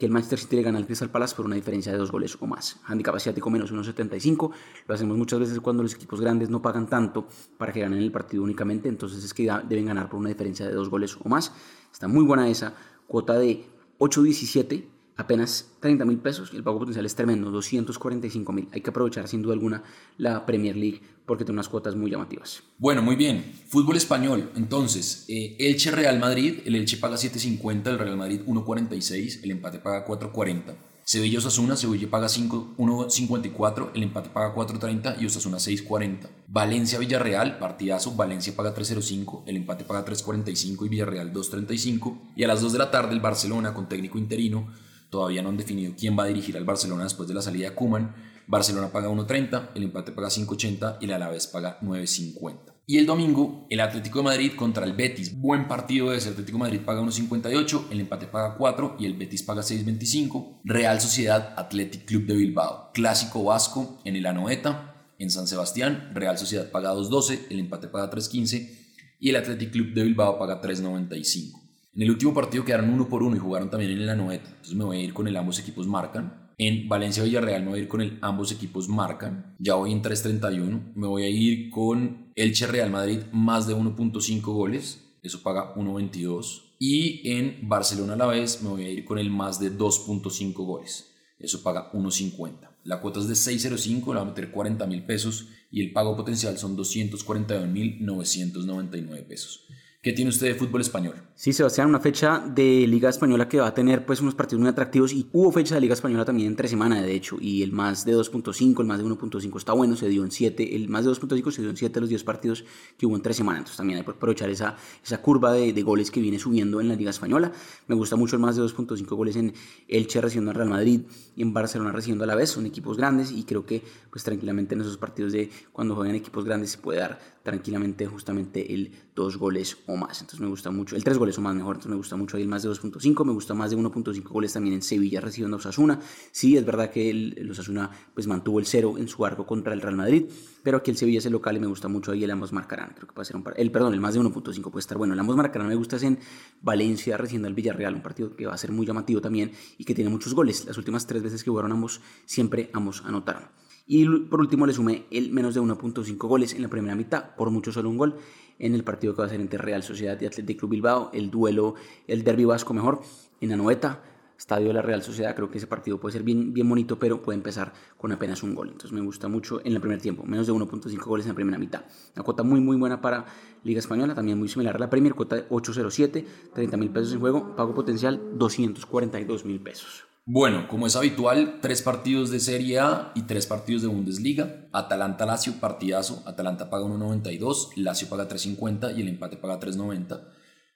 que 0.00 0.06
el 0.06 0.12
Manchester 0.12 0.38
City 0.38 0.56
le 0.56 0.62
gana 0.62 0.78
al 0.78 0.86
Crystal 0.86 1.10
Palace 1.10 1.36
por 1.36 1.44
una 1.44 1.56
diferencia 1.56 1.92
de 1.92 1.98
dos 1.98 2.10
goles 2.10 2.34
o 2.40 2.46
más. 2.46 2.80
Handicap 2.86 3.14
asiático 3.14 3.50
menos 3.50 3.70
1.75. 3.70 4.50
Lo 4.86 4.94
hacemos 4.94 5.18
muchas 5.18 5.38
veces 5.38 5.60
cuando 5.60 5.82
los 5.82 5.94
equipos 5.94 6.22
grandes 6.22 6.48
no 6.48 6.62
pagan 6.62 6.88
tanto 6.88 7.28
para 7.58 7.70
que 7.70 7.80
ganen 7.80 7.98
el 7.98 8.10
partido 8.10 8.42
únicamente. 8.42 8.88
Entonces 8.88 9.22
es 9.22 9.34
que 9.34 9.42
deben 9.68 9.84
ganar 9.84 10.08
por 10.08 10.18
una 10.18 10.30
diferencia 10.30 10.66
de 10.66 10.72
dos 10.72 10.88
goles 10.88 11.18
o 11.22 11.28
más. 11.28 11.52
Está 11.92 12.08
muy 12.08 12.24
buena 12.24 12.48
esa. 12.48 12.72
Cuota 13.06 13.38
de 13.38 13.66
8.17 13.98 14.86
apenas 15.20 15.72
30 15.80 16.04
mil 16.04 16.18
pesos 16.18 16.50
y 16.52 16.56
el 16.56 16.62
pago 16.62 16.78
potencial 16.78 17.04
es 17.04 17.14
tremendo, 17.14 17.50
245 17.50 18.52
mil. 18.52 18.68
Hay 18.72 18.80
que 18.80 18.90
aprovechar 18.90 19.28
sin 19.28 19.42
duda 19.42 19.54
alguna 19.54 19.82
la 20.16 20.46
Premier 20.46 20.76
League 20.76 21.00
porque 21.26 21.44
tiene 21.44 21.56
unas 21.56 21.68
cuotas 21.68 21.94
muy 21.94 22.10
llamativas. 22.10 22.62
Bueno, 22.78 23.02
muy 23.02 23.16
bien. 23.16 23.44
Fútbol 23.68 23.96
español. 23.96 24.50
Entonces, 24.56 25.26
eh, 25.28 25.56
Elche 25.58 25.90
Real 25.90 26.18
Madrid, 26.18 26.60
el 26.64 26.74
Elche 26.74 26.96
paga 26.96 27.16
7.50, 27.16 27.88
el 27.88 27.98
Real 27.98 28.16
Madrid 28.16 28.40
1.46, 28.46 29.44
el 29.44 29.50
empate 29.52 29.78
paga 29.78 30.06
4.40. 30.06 30.74
Sevilla 31.04 31.38
Osasuna, 31.38 31.76
Sevilla 31.76 32.08
paga 32.08 32.28
1.54, 32.28 33.90
el 33.94 34.02
empate 34.04 34.30
paga 34.30 34.54
4.30 34.54 35.20
y 35.20 35.26
Osasuna 35.26 35.56
6.40. 35.58 36.28
Valencia 36.46 36.98
Villarreal, 36.98 37.58
partidazo, 37.58 38.14
Valencia 38.14 38.54
paga 38.54 38.74
3.05, 38.74 39.42
el 39.46 39.56
empate 39.56 39.84
paga 39.84 40.04
3.45 40.04 40.86
y 40.86 40.88
Villarreal 40.88 41.32
2.35. 41.32 42.18
Y 42.36 42.44
a 42.44 42.48
las 42.48 42.60
2 42.60 42.72
de 42.72 42.78
la 42.78 42.90
tarde 42.90 43.12
el 43.12 43.20
Barcelona 43.20 43.74
con 43.74 43.88
técnico 43.88 44.18
interino 44.18 44.68
Todavía 45.10 45.42
no 45.42 45.48
han 45.48 45.56
definido 45.56 45.92
quién 45.98 46.16
va 46.18 46.24
a 46.24 46.28
dirigir 46.28 46.56
al 46.56 46.64
Barcelona 46.64 47.04
después 47.04 47.28
de 47.28 47.34
la 47.34 47.42
salida 47.42 47.68
de 47.68 47.74
Kuman. 47.74 48.14
Barcelona 48.46 48.90
paga 48.90 49.08
1.30, 49.08 49.70
el 49.74 49.84
empate 49.84 50.12
paga 50.12 50.28
5.80 50.28 50.98
y 51.00 51.04
el 51.04 51.12
Alavés 51.12 51.46
paga 51.46 51.78
9.50. 51.80 52.70
Y 52.86 52.98
el 52.98 53.06
domingo, 53.06 53.66
el 53.70 53.78
Atlético 53.78 54.18
de 54.18 54.24
Madrid 54.24 54.52
contra 54.56 54.84
el 54.84 54.94
Betis. 54.94 55.38
Buen 55.38 55.68
partido 55.68 56.10
de 56.10 56.16
ese. 56.16 56.30
Atlético 56.30 56.58
de 56.58 56.64
Madrid 56.64 56.80
paga 56.84 57.00
1.58, 57.02 57.84
el 57.92 58.00
empate 58.00 58.26
paga 58.26 58.56
4 58.56 58.96
y 58.98 59.06
el 59.06 59.14
Betis 59.14 59.44
paga 59.44 59.62
6.25. 59.62 60.60
Real 60.64 61.00
Sociedad 61.00 61.54
Athletic 61.56 62.04
Club 62.04 62.26
de 62.26 62.34
Bilbao. 62.34 62.90
Clásico 62.92 63.44
vasco 63.44 64.00
en 64.04 64.16
el 64.16 64.26
Anoeta, 64.26 65.12
en 65.20 65.30
San 65.30 65.46
Sebastián. 65.46 66.10
Real 66.14 66.36
Sociedad 66.36 66.70
paga 66.72 66.92
2.12, 66.92 67.46
el 67.50 67.60
empate 67.60 67.86
paga 67.86 68.10
3.15 68.10 68.78
y 69.20 69.30
el 69.30 69.36
Athletic 69.36 69.70
Club 69.70 69.94
de 69.94 70.02
Bilbao 70.02 70.38
paga 70.38 70.60
3.95. 70.60 71.59
En 71.92 72.02
el 72.02 72.10
último 72.10 72.32
partido 72.32 72.64
quedaron 72.64 72.90
uno 72.90 73.08
por 73.08 73.22
uno 73.22 73.34
y 73.34 73.40
jugaron 73.40 73.68
también 73.68 73.90
en 73.90 74.06
la 74.06 74.14
noveta. 74.14 74.48
Entonces 74.48 74.74
me 74.74 74.84
voy 74.84 74.98
a 74.98 75.02
ir 75.02 75.12
con 75.12 75.26
el 75.26 75.36
ambos 75.36 75.58
equipos 75.58 75.86
marcan. 75.86 76.52
En 76.56 76.88
Valencia 76.88 77.24
Villarreal 77.24 77.64
me 77.64 77.70
voy 77.70 77.80
a 77.80 77.82
ir 77.82 77.88
con 77.88 78.00
el 78.00 78.18
ambos 78.20 78.52
equipos 78.52 78.88
marcan. 78.88 79.56
Ya 79.58 79.74
voy 79.74 79.92
en 79.92 80.02
3.31. 80.02 80.92
Me 80.94 81.06
voy 81.06 81.24
a 81.24 81.28
ir 81.28 81.70
con 81.70 82.30
Elche 82.36 82.66
Real 82.66 82.90
Madrid 82.90 83.20
más 83.32 83.66
de 83.66 83.74
1.5 83.74 84.42
goles. 84.42 85.04
Eso 85.22 85.42
paga 85.42 85.74
1.22. 85.74 86.74
Y 86.78 87.28
en 87.30 87.68
Barcelona 87.68 88.14
a 88.14 88.16
la 88.16 88.26
vez 88.26 88.62
me 88.62 88.68
voy 88.68 88.84
a 88.84 88.90
ir 88.90 89.04
con 89.04 89.18
el 89.18 89.30
más 89.30 89.58
de 89.58 89.76
2.5 89.76 90.52
goles. 90.54 91.12
Eso 91.38 91.62
paga 91.62 91.90
1.50. 91.92 92.70
La 92.84 93.00
cuota 93.00 93.18
es 93.20 93.28
de 93.28 93.34
6.05, 93.34 93.94
le 93.94 94.00
voy 94.00 94.18
a 94.18 94.24
meter 94.24 94.50
40 94.50 94.86
mil 94.86 95.04
pesos 95.04 95.48
y 95.70 95.82
el 95.82 95.92
pago 95.92 96.16
potencial 96.16 96.56
son 96.56 96.74
241.999 96.76 99.26
pesos. 99.26 99.66
¿Qué 100.02 100.14
tiene 100.14 100.30
usted 100.30 100.46
de 100.46 100.54
fútbol 100.54 100.80
español? 100.80 101.14
Sí, 101.34 101.52
Sebastián, 101.52 101.88
una 101.88 102.00
fecha 102.00 102.38
de 102.38 102.86
Liga 102.86 103.10
Española 103.10 103.50
que 103.50 103.60
va 103.60 103.66
a 103.66 103.74
tener 103.74 104.06
pues 104.06 104.22
unos 104.22 104.34
partidos 104.34 104.60
muy 104.60 104.70
atractivos 104.70 105.12
y 105.12 105.28
hubo 105.30 105.52
fecha 105.52 105.74
de 105.74 105.82
Liga 105.82 105.92
Española 105.92 106.24
también 106.24 106.48
entre 106.48 106.68
semana, 106.68 107.02
de 107.02 107.12
hecho, 107.12 107.36
y 107.38 107.62
el 107.62 107.72
más 107.72 108.06
de 108.06 108.16
2.5, 108.16 108.80
el 108.80 108.86
más 108.86 108.98
de 108.98 109.04
1.5 109.04 109.58
está 109.58 109.74
bueno, 109.74 109.96
se 109.96 110.08
dio 110.08 110.24
en 110.24 110.30
7, 110.30 110.74
el 110.74 110.88
más 110.88 111.04
de 111.04 111.10
2.5 111.10 111.50
se 111.50 111.60
dio 111.60 111.68
en 111.68 111.76
7 111.76 111.92
de 111.92 112.00
los 112.00 112.08
10 112.08 112.24
partidos 112.24 112.64
que 112.96 113.04
hubo 113.04 113.14
entre 113.14 113.34
semana, 113.34 113.58
entonces 113.58 113.76
también 113.76 113.98
hay 113.98 114.04
que 114.06 114.12
aprovechar 114.12 114.48
esa, 114.48 114.74
esa 115.04 115.20
curva 115.20 115.52
de, 115.52 115.74
de, 115.74 115.82
goles 115.82 116.10
que 116.10 116.20
viene 116.20 116.38
subiendo 116.38 116.80
en 116.80 116.88
la 116.88 116.94
Liga 116.94 117.10
Española. 117.10 117.52
Me 117.86 117.94
gusta 117.94 118.16
mucho 118.16 118.36
el 118.36 118.40
más 118.40 118.56
de 118.56 118.62
2.5 118.62 119.06
goles 119.14 119.36
en 119.36 119.52
Elche 119.86 120.22
recibiendo 120.22 120.50
al 120.50 120.56
Real 120.56 120.70
Madrid 120.70 121.02
y 121.36 121.42
en 121.42 121.52
Barcelona 121.52 121.92
recibiendo 121.92 122.24
a 122.24 122.26
la 122.26 122.36
vez, 122.36 122.48
son 122.48 122.64
equipos 122.64 122.96
grandes 122.96 123.32
y 123.32 123.44
creo 123.44 123.66
que 123.66 123.82
pues 124.10 124.24
tranquilamente 124.24 124.74
en 124.74 124.80
esos 124.80 124.96
partidos 124.96 125.32
de 125.32 125.50
cuando 125.74 125.94
juegan 125.94 126.14
equipos 126.14 126.46
grandes 126.46 126.70
se 126.70 126.78
puede 126.78 127.00
dar 127.00 127.18
tranquilamente 127.42 128.06
justamente 128.06 128.72
el 128.72 128.92
2 129.14 129.36
goles 129.36 129.76
o 129.90 129.96
más. 129.96 130.20
Entonces 130.20 130.40
me 130.40 130.48
gusta 130.48 130.70
mucho, 130.70 130.96
el 130.96 131.04
3 131.04 131.18
goles 131.18 131.38
o 131.38 131.40
más 131.40 131.54
mejor, 131.54 131.76
entonces 131.76 131.90
me 131.90 131.96
gusta 131.96 132.16
mucho 132.16 132.36
ahí 132.36 132.42
el 132.42 132.48
más 132.48 132.62
de 132.62 132.70
2.5, 132.70 133.24
me 133.24 133.32
gusta 133.32 133.54
más 133.54 133.70
de 133.70 133.76
1.5 133.76 134.22
goles 134.22 134.52
también 134.52 134.74
en 134.74 134.82
Sevilla 134.82 135.20
recibiendo 135.20 135.56
a 135.56 135.58
Osasuna. 135.58 136.00
Sí, 136.32 136.56
es 136.56 136.64
verdad 136.64 136.90
que 136.90 137.10
el, 137.10 137.50
Osasuna 137.50 137.90
pues 138.14 138.26
mantuvo 138.26 138.58
el 138.58 138.66
cero 138.66 138.94
en 138.98 139.08
su 139.08 139.24
arco 139.24 139.46
contra 139.46 139.72
el 139.72 139.80
Real 139.80 139.96
Madrid, 139.96 140.26
pero 140.62 140.78
aquí 140.78 140.90
el 140.90 140.96
Sevilla 140.96 141.18
es 141.18 141.26
el 141.26 141.32
local 141.32 141.56
y 141.56 141.60
me 141.60 141.66
gusta 141.66 141.88
mucho 141.88 142.12
ahí 142.12 142.24
el 142.24 142.30
ambos 142.30 142.52
marcarán. 142.52 142.92
Creo 142.94 143.08
que 143.08 143.14
puede 143.14 143.26
ser 143.26 143.36
un 143.36 143.44
el 143.56 143.70
perdón, 143.72 143.94
el 143.94 144.00
más 144.00 144.14
de 144.14 144.20
1.5 144.20 144.70
puede 144.70 144.80
estar 144.80 144.96
bueno. 144.98 145.14
El 145.14 145.20
ambos 145.20 145.36
marcarán 145.36 145.68
me 145.68 145.74
gusta 145.74 145.96
es 145.96 146.02
en 146.04 146.18
Valencia 146.62 147.16
recibiendo 147.16 147.48
al 147.48 147.54
Villarreal, 147.54 147.94
un 147.94 148.02
partido 148.02 148.34
que 148.36 148.46
va 148.46 148.54
a 148.54 148.58
ser 148.58 148.72
muy 148.72 148.86
llamativo 148.86 149.20
también 149.20 149.52
y 149.78 149.84
que 149.84 149.94
tiene 149.94 150.10
muchos 150.10 150.34
goles. 150.34 150.64
Las 150.66 150.78
últimas 150.78 151.06
tres 151.06 151.22
veces 151.22 151.42
que 151.42 151.50
jugaron 151.50 151.72
ambos 151.72 152.00
siempre 152.26 152.70
ambos 152.72 153.02
anotaron. 153.04 153.44
Y 153.92 154.06
por 154.06 154.38
último 154.38 154.66
le 154.66 154.72
sumé 154.72 155.06
el 155.10 155.32
menos 155.32 155.52
de 155.52 155.60
1.5 155.60 156.16
goles 156.16 156.54
en 156.54 156.62
la 156.62 156.68
primera 156.68 156.94
mitad, 156.94 157.34
por 157.34 157.50
mucho 157.50 157.72
solo 157.72 157.90
un 157.90 157.98
gol, 157.98 158.18
en 158.60 158.74
el 158.74 158.84
partido 158.84 159.14
que 159.14 159.22
va 159.22 159.26
a 159.26 159.30
ser 159.30 159.40
entre 159.40 159.58
Real 159.58 159.82
Sociedad 159.82 160.20
y 160.20 160.26
Athletic 160.26 160.58
Club 160.58 160.70
Bilbao, 160.70 161.10
el 161.12 161.30
duelo, 161.30 161.74
el 162.06 162.22
derbi 162.22 162.44
vasco 162.44 162.72
mejor, 162.72 163.00
en 163.40 163.48
la 163.48 163.56
noveta 163.56 164.02
estadio 164.40 164.68
de 164.68 164.74
la 164.74 164.82
Real 164.82 165.02
Sociedad. 165.02 165.34
Creo 165.34 165.50
que 165.50 165.58
ese 165.58 165.66
partido 165.66 165.98
puede 166.00 166.14
ser 166.14 166.22
bien, 166.22 166.54
bien 166.54 166.68
bonito, 166.68 166.98
pero 166.98 167.20
puede 167.20 167.36
empezar 167.36 167.72
con 167.96 168.10
apenas 168.10 168.42
un 168.42 168.54
gol. 168.54 168.68
Entonces 168.68 168.92
me 168.92 169.00
gusta 169.02 169.28
mucho 169.28 169.60
en 169.64 169.74
el 169.74 169.80
primer 169.80 170.00
tiempo, 170.00 170.24
menos 170.24 170.46
de 170.46 170.52
1.5 170.52 171.04
goles 171.04 171.26
en 171.26 171.32
la 171.32 171.34
primera 171.34 171.58
mitad. 171.58 171.84
Una 172.16 172.24
cuota 172.24 172.42
muy, 172.42 172.60
muy 172.60 172.76
buena 172.76 173.00
para 173.00 173.26
Liga 173.64 173.80
Española, 173.80 174.14
también 174.14 174.38
muy 174.38 174.48
similar 174.48 174.76
a 174.76 174.78
la 174.78 174.88
Premier, 174.88 175.14
cuota 175.14 175.36
de 175.36 175.48
8.07, 175.48 176.24
30 176.54 176.76
mil 176.78 176.90
pesos 176.90 177.12
en 177.12 177.20
juego, 177.20 177.54
pago 177.54 177.74
potencial 177.74 178.20
242 178.38 179.44
mil 179.44 179.60
pesos. 179.60 180.09
Bueno, 180.32 180.68
como 180.68 180.86
es 180.86 180.94
habitual, 180.94 181.58
tres 181.60 181.82
partidos 181.82 182.30
de 182.30 182.38
Serie 182.38 182.78
A 182.78 183.10
y 183.16 183.22
tres 183.22 183.48
partidos 183.48 183.82
de 183.82 183.88
Bundesliga. 183.88 184.68
Atalanta-Lazio, 184.70 185.54
partidazo. 185.58 186.22
Atalanta 186.24 186.70
paga 186.70 186.84
1.92, 186.84 187.70
Lazio 187.74 188.08
paga 188.08 188.28
3.50 188.28 188.96
y 188.96 189.00
el 189.00 189.08
empate 189.08 189.38
paga 189.38 189.58
3.90. 189.58 190.22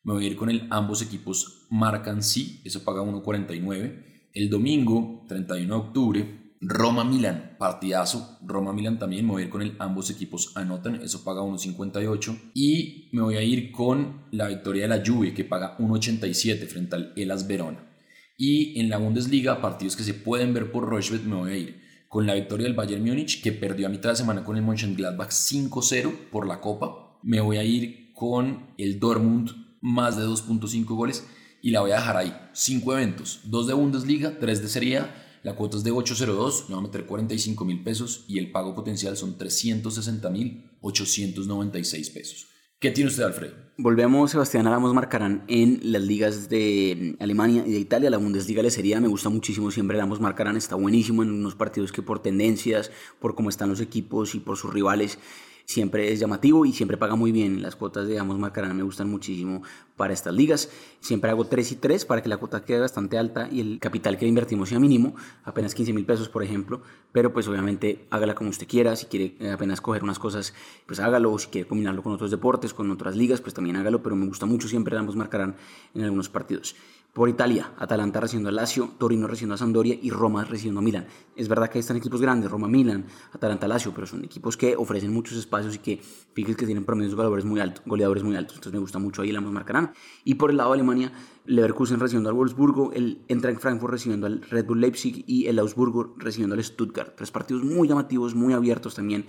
Me 0.02 0.12
voy 0.12 0.24
a 0.24 0.26
ir 0.26 0.36
con 0.36 0.50
el 0.50 0.66
ambos 0.70 1.02
equipos 1.02 1.68
marcan 1.70 2.24
sí, 2.24 2.62
eso 2.64 2.82
paga 2.82 3.02
1.49. 3.02 4.30
El 4.32 4.50
domingo, 4.50 5.24
31 5.28 5.72
de 5.72 5.80
octubre, 5.80 6.56
Roma-Milan, 6.60 7.54
partidazo. 7.56 8.40
Roma-Milan 8.42 8.98
también, 8.98 9.24
me 9.24 9.34
voy 9.34 9.42
a 9.42 9.44
ir 9.44 9.52
con 9.52 9.62
el 9.62 9.76
ambos 9.78 10.10
equipos 10.10 10.50
anotan, 10.56 10.96
eso 10.96 11.22
paga 11.22 11.42
1.58. 11.42 12.50
Y 12.54 13.08
me 13.12 13.22
voy 13.22 13.36
a 13.36 13.42
ir 13.44 13.70
con 13.70 14.24
la 14.32 14.48
victoria 14.48 14.88
de 14.88 14.98
la 14.98 15.04
Juve, 15.06 15.32
que 15.32 15.44
paga 15.44 15.78
1.87 15.78 16.66
frente 16.66 16.96
al 16.96 17.12
Elas 17.14 17.46
Verona. 17.46 17.93
Y 18.36 18.80
en 18.80 18.88
la 18.88 18.98
Bundesliga, 18.98 19.60
partidos 19.60 19.96
que 19.96 20.02
se 20.02 20.14
pueden 20.14 20.54
ver 20.54 20.72
por 20.72 20.88
Rochefort, 20.88 21.24
me 21.24 21.36
voy 21.36 21.52
a 21.52 21.56
ir 21.56 21.80
con 22.08 22.26
la 22.26 22.34
victoria 22.34 22.66
del 22.66 22.74
Bayern 22.74 23.04
Múnich, 23.04 23.42
que 23.42 23.52
perdió 23.52 23.86
a 23.86 23.90
mitad 23.90 24.10
de 24.10 24.16
semana 24.16 24.44
con 24.44 24.56
el 24.56 24.62
Mönchengladbach 24.62 25.30
5-0 25.30 26.30
por 26.30 26.46
la 26.46 26.60
Copa. 26.60 27.18
Me 27.22 27.40
voy 27.40 27.56
a 27.56 27.64
ir 27.64 28.12
con 28.14 28.74
el 28.78 29.00
Dortmund 29.00 29.50
más 29.80 30.16
de 30.16 30.24
2.5 30.24 30.84
goles 30.86 31.26
y 31.60 31.70
la 31.70 31.80
voy 31.80 31.92
a 31.92 31.96
dejar 31.96 32.16
ahí. 32.16 32.36
Cinco 32.52 32.92
eventos, 32.92 33.40
dos 33.44 33.66
de 33.66 33.74
Bundesliga, 33.74 34.38
tres 34.38 34.62
de 34.62 34.68
Serie 34.68 34.98
A, 34.98 35.40
la 35.42 35.56
cuota 35.56 35.76
es 35.76 35.84
de 35.84 35.90
802, 35.90 36.66
le 36.68 36.74
voy 36.74 36.84
a 36.84 36.86
meter 36.86 37.06
45 37.06 37.64
mil 37.64 37.82
pesos 37.82 38.24
y 38.28 38.38
el 38.38 38.50
pago 38.50 38.74
potencial 38.74 39.16
son 39.16 39.36
360 39.36 40.30
mil 40.30 40.70
896 40.80 42.10
pesos. 42.10 42.53
¿Qué 42.78 42.90
tiene 42.90 43.08
usted, 43.08 43.22
Alfredo? 43.22 43.54
Volvemos, 43.76 44.30
Sebastián 44.30 44.66
Aramos 44.68 44.94
marcarán 44.94 45.44
en 45.48 45.80
las 45.82 46.02
ligas 46.02 46.48
de 46.48 47.16
Alemania 47.18 47.64
y 47.66 47.72
de 47.72 47.78
Italia. 47.78 48.08
La 48.08 48.18
Bundesliga 48.18 48.62
le 48.62 48.70
sería, 48.70 49.00
me 49.00 49.08
gusta 49.08 49.30
muchísimo 49.30 49.70
siempre. 49.70 49.98
Ramos 49.98 50.20
marcarán, 50.20 50.56
está 50.56 50.76
buenísimo 50.76 51.22
en 51.22 51.30
unos 51.30 51.56
partidos 51.56 51.90
que 51.90 52.02
por 52.02 52.20
tendencias, 52.20 52.92
por 53.18 53.34
cómo 53.34 53.48
están 53.48 53.70
los 53.70 53.80
equipos 53.80 54.34
y 54.36 54.40
por 54.40 54.56
sus 54.56 54.72
rivales 54.72 55.18
siempre 55.64 56.12
es 56.12 56.20
llamativo 56.20 56.64
y 56.64 56.72
siempre 56.72 56.96
paga 56.96 57.16
muy 57.16 57.32
bien. 57.32 57.62
Las 57.62 57.76
cuotas 57.76 58.06
de 58.06 58.18
Amos 58.18 58.38
Marcarana 58.38 58.74
me 58.74 58.82
gustan 58.82 59.10
muchísimo 59.10 59.62
para 59.96 60.12
estas 60.12 60.34
ligas. 60.34 60.70
Siempre 61.00 61.30
hago 61.30 61.46
3 61.46 61.72
y 61.72 61.76
3 61.76 62.04
para 62.04 62.22
que 62.22 62.28
la 62.28 62.36
cuota 62.36 62.64
quede 62.64 62.80
bastante 62.80 63.18
alta 63.18 63.48
y 63.50 63.60
el 63.60 63.78
capital 63.78 64.18
que 64.18 64.26
invertimos 64.26 64.68
sea 64.68 64.78
mínimo, 64.78 65.14
apenas 65.44 65.74
15 65.74 65.92
mil 65.92 66.04
pesos 66.04 66.28
por 66.28 66.42
ejemplo, 66.42 66.82
pero 67.12 67.32
pues 67.32 67.46
obviamente 67.48 68.06
hágala 68.10 68.34
como 68.34 68.50
usted 68.50 68.66
quiera, 68.66 68.96
si 68.96 69.06
quiere 69.06 69.36
eh, 69.40 69.50
apenas 69.50 69.80
coger 69.80 70.02
unas 70.02 70.18
cosas, 70.18 70.54
pues 70.86 71.00
hágalo, 71.00 71.32
o 71.32 71.38
si 71.38 71.48
quiere 71.48 71.68
combinarlo 71.68 72.02
con 72.02 72.12
otros 72.12 72.30
deportes, 72.30 72.74
con 72.74 72.90
otras 72.90 73.16
ligas, 73.16 73.40
pues 73.40 73.54
también 73.54 73.76
hágalo, 73.76 74.02
pero 74.02 74.16
me 74.16 74.26
gusta 74.26 74.46
mucho 74.46 74.68
siempre 74.68 74.96
Amos 74.96 75.16
Marcarán 75.16 75.56
en 75.94 76.02
algunos 76.02 76.28
partidos. 76.28 76.76
Por 77.14 77.28
Italia, 77.28 77.72
Atalanta 77.78 78.18
recibiendo 78.18 78.48
a 78.48 78.52
Lazio, 78.52 78.90
Torino 78.98 79.28
recibiendo 79.28 79.54
a 79.54 79.56
Sampdoria 79.56 79.96
y 80.02 80.10
Roma 80.10 80.44
recibiendo 80.44 80.80
a 80.80 80.82
Milan. 80.82 81.06
Es 81.36 81.46
verdad 81.46 81.70
que 81.70 81.78
están 81.78 81.96
equipos 81.96 82.20
grandes, 82.20 82.50
Roma, 82.50 82.66
Milan, 82.66 83.06
Atalanta, 83.32 83.68
Lazio, 83.68 83.92
pero 83.94 84.04
son 84.04 84.24
equipos 84.24 84.56
que 84.56 84.74
ofrecen 84.74 85.12
muchos 85.12 85.38
espacios 85.38 85.76
y 85.76 85.78
que 85.78 86.00
fíjense 86.34 86.56
que 86.58 86.66
tienen 86.66 86.84
promedios 86.84 87.14
goleadores 87.14 87.44
muy 87.44 87.60
altos, 87.60 87.84
goleadores 87.86 88.24
muy 88.24 88.34
altos. 88.34 88.56
Entonces 88.56 88.72
me 88.72 88.80
gusta 88.80 88.98
mucho 88.98 89.22
ahí, 89.22 89.30
la 89.30 89.40
marcarán. 89.40 89.92
Y 90.24 90.34
por 90.34 90.50
el 90.50 90.56
lado 90.56 90.70
de 90.70 90.74
Alemania, 90.74 91.12
Leverkusen 91.46 92.00
recibiendo 92.00 92.30
al 92.30 92.34
Wolfsburgo, 92.34 92.90
el 92.92 93.22
Eintracht 93.28 93.60
Frankfurt 93.60 93.92
recibiendo 93.92 94.26
al 94.26 94.42
Red 94.42 94.66
Bull 94.66 94.80
Leipzig 94.80 95.22
y 95.28 95.46
el 95.46 95.60
Augsburgo 95.60 96.16
recibiendo 96.18 96.56
al 96.56 96.64
Stuttgart. 96.64 97.14
Tres 97.14 97.30
partidos 97.30 97.62
muy 97.62 97.86
llamativos, 97.86 98.34
muy 98.34 98.54
abiertos 98.54 98.96
también 98.96 99.26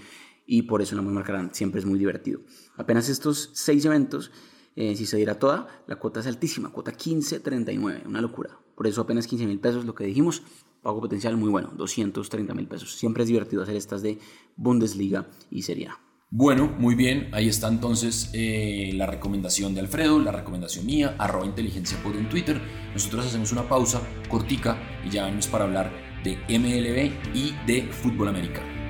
y 0.48 0.64
por 0.64 0.82
eso 0.82 0.96
la 0.96 1.04
más 1.04 1.14
marcarán 1.14 1.54
siempre 1.54 1.82
es 1.82 1.86
muy 1.86 2.00
divertido. 2.00 2.42
Apenas 2.78 3.10
estos 3.10 3.52
seis 3.54 3.86
eventos 3.86 4.32
eh, 4.76 4.96
si 4.96 5.06
se 5.06 5.18
diera 5.18 5.40
toda, 5.40 5.84
la 5.88 5.96
cuota 5.98 6.20
es 6.20 6.28
altísima, 6.28 6.72
cuota 6.72 6.92
15.39, 6.92 8.06
una 8.06 8.22
locura. 8.22 8.60
Por 8.76 8.88
eso 8.88 9.02
apenas 9.02 9.28
15 9.28 9.48
mil 9.48 9.60
pesos, 9.60 9.86
lo 9.86 9.96
que 9.96 10.04
dijimos, 10.04 10.44
pago 10.82 11.00
potencial 11.02 11.38
muy 11.38 11.50
bueno, 11.50 11.72
230 11.76 12.54
mil 12.54 12.68
pesos. 12.68 12.96
Siempre 12.96 13.24
es 13.24 13.30
divertido 13.30 13.64
hacer 13.64 13.76
estas 13.76 14.02
de 14.02 14.20
Bundesliga 14.56 15.28
y 15.50 15.62
Serie. 15.62 15.90
Bueno, 16.30 16.68
muy 16.80 16.96
bien, 16.96 17.30
ahí 17.34 17.48
está 17.48 17.68
entonces 17.70 18.32
eh, 18.34 18.92
la 18.96 19.06
recomendación 19.06 19.74
de 19.74 19.80
Alfredo, 19.80 20.20
la 20.20 20.32
recomendación 20.32 20.86
mía, 20.86 21.16
arroba 21.18 21.46
inteligencia 21.46 22.02
por 22.04 22.16
en 22.16 22.28
Twitter. 22.28 22.60
Nosotros 22.94 23.28
hacemos 23.28 23.52
una 23.52 23.70
pausa 23.70 24.02
cortica 24.30 24.78
y 25.06 25.12
ya 25.12 25.24
venimos 25.24 25.48
para 25.48 25.64
hablar 25.64 25.92
de 26.24 26.36
MLB 26.50 27.36
y 27.36 27.54
de 27.66 27.84
fútbol 27.92 28.28
americano. 28.28 28.85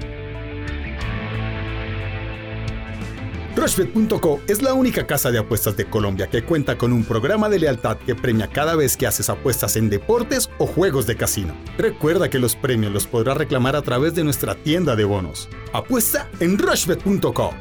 Rushbet.co 3.56 4.42
es 4.50 4.62
la 4.62 4.74
única 4.74 5.08
casa 5.08 5.32
de 5.32 5.40
apuestas 5.40 5.78
de 5.78 5.86
Colombia 5.86 6.28
que 6.28 6.44
cuenta 6.44 6.78
con 6.78 6.92
un 6.92 7.06
programa 7.06 7.48
de 7.48 7.60
lealtad 7.60 7.98
que 7.98 8.14
premia 8.14 8.48
cada 8.48 8.76
vez 8.76 8.98
que 8.98 9.08
haces 9.08 9.30
apuestas 9.30 9.78
en 9.78 9.90
deportes 9.90 10.50
o 10.58 10.68
juegos 10.68 11.08
de 11.08 11.16
casino. 11.16 11.56
Recuerda 11.78 12.30
que 12.30 12.38
los 12.38 12.58
premios 12.58 12.92
los 12.92 13.08
podrás 13.08 13.38
reclamar 13.38 13.78
a 13.78 13.82
través 13.82 14.14
de 14.14 14.26
nuestra 14.26 14.56
tienda 14.56 14.98
de 14.98 15.06
bonos. 15.06 15.48
Apuesta 15.72 16.30
en 16.42 16.58
Rushbet.co. 16.58 17.54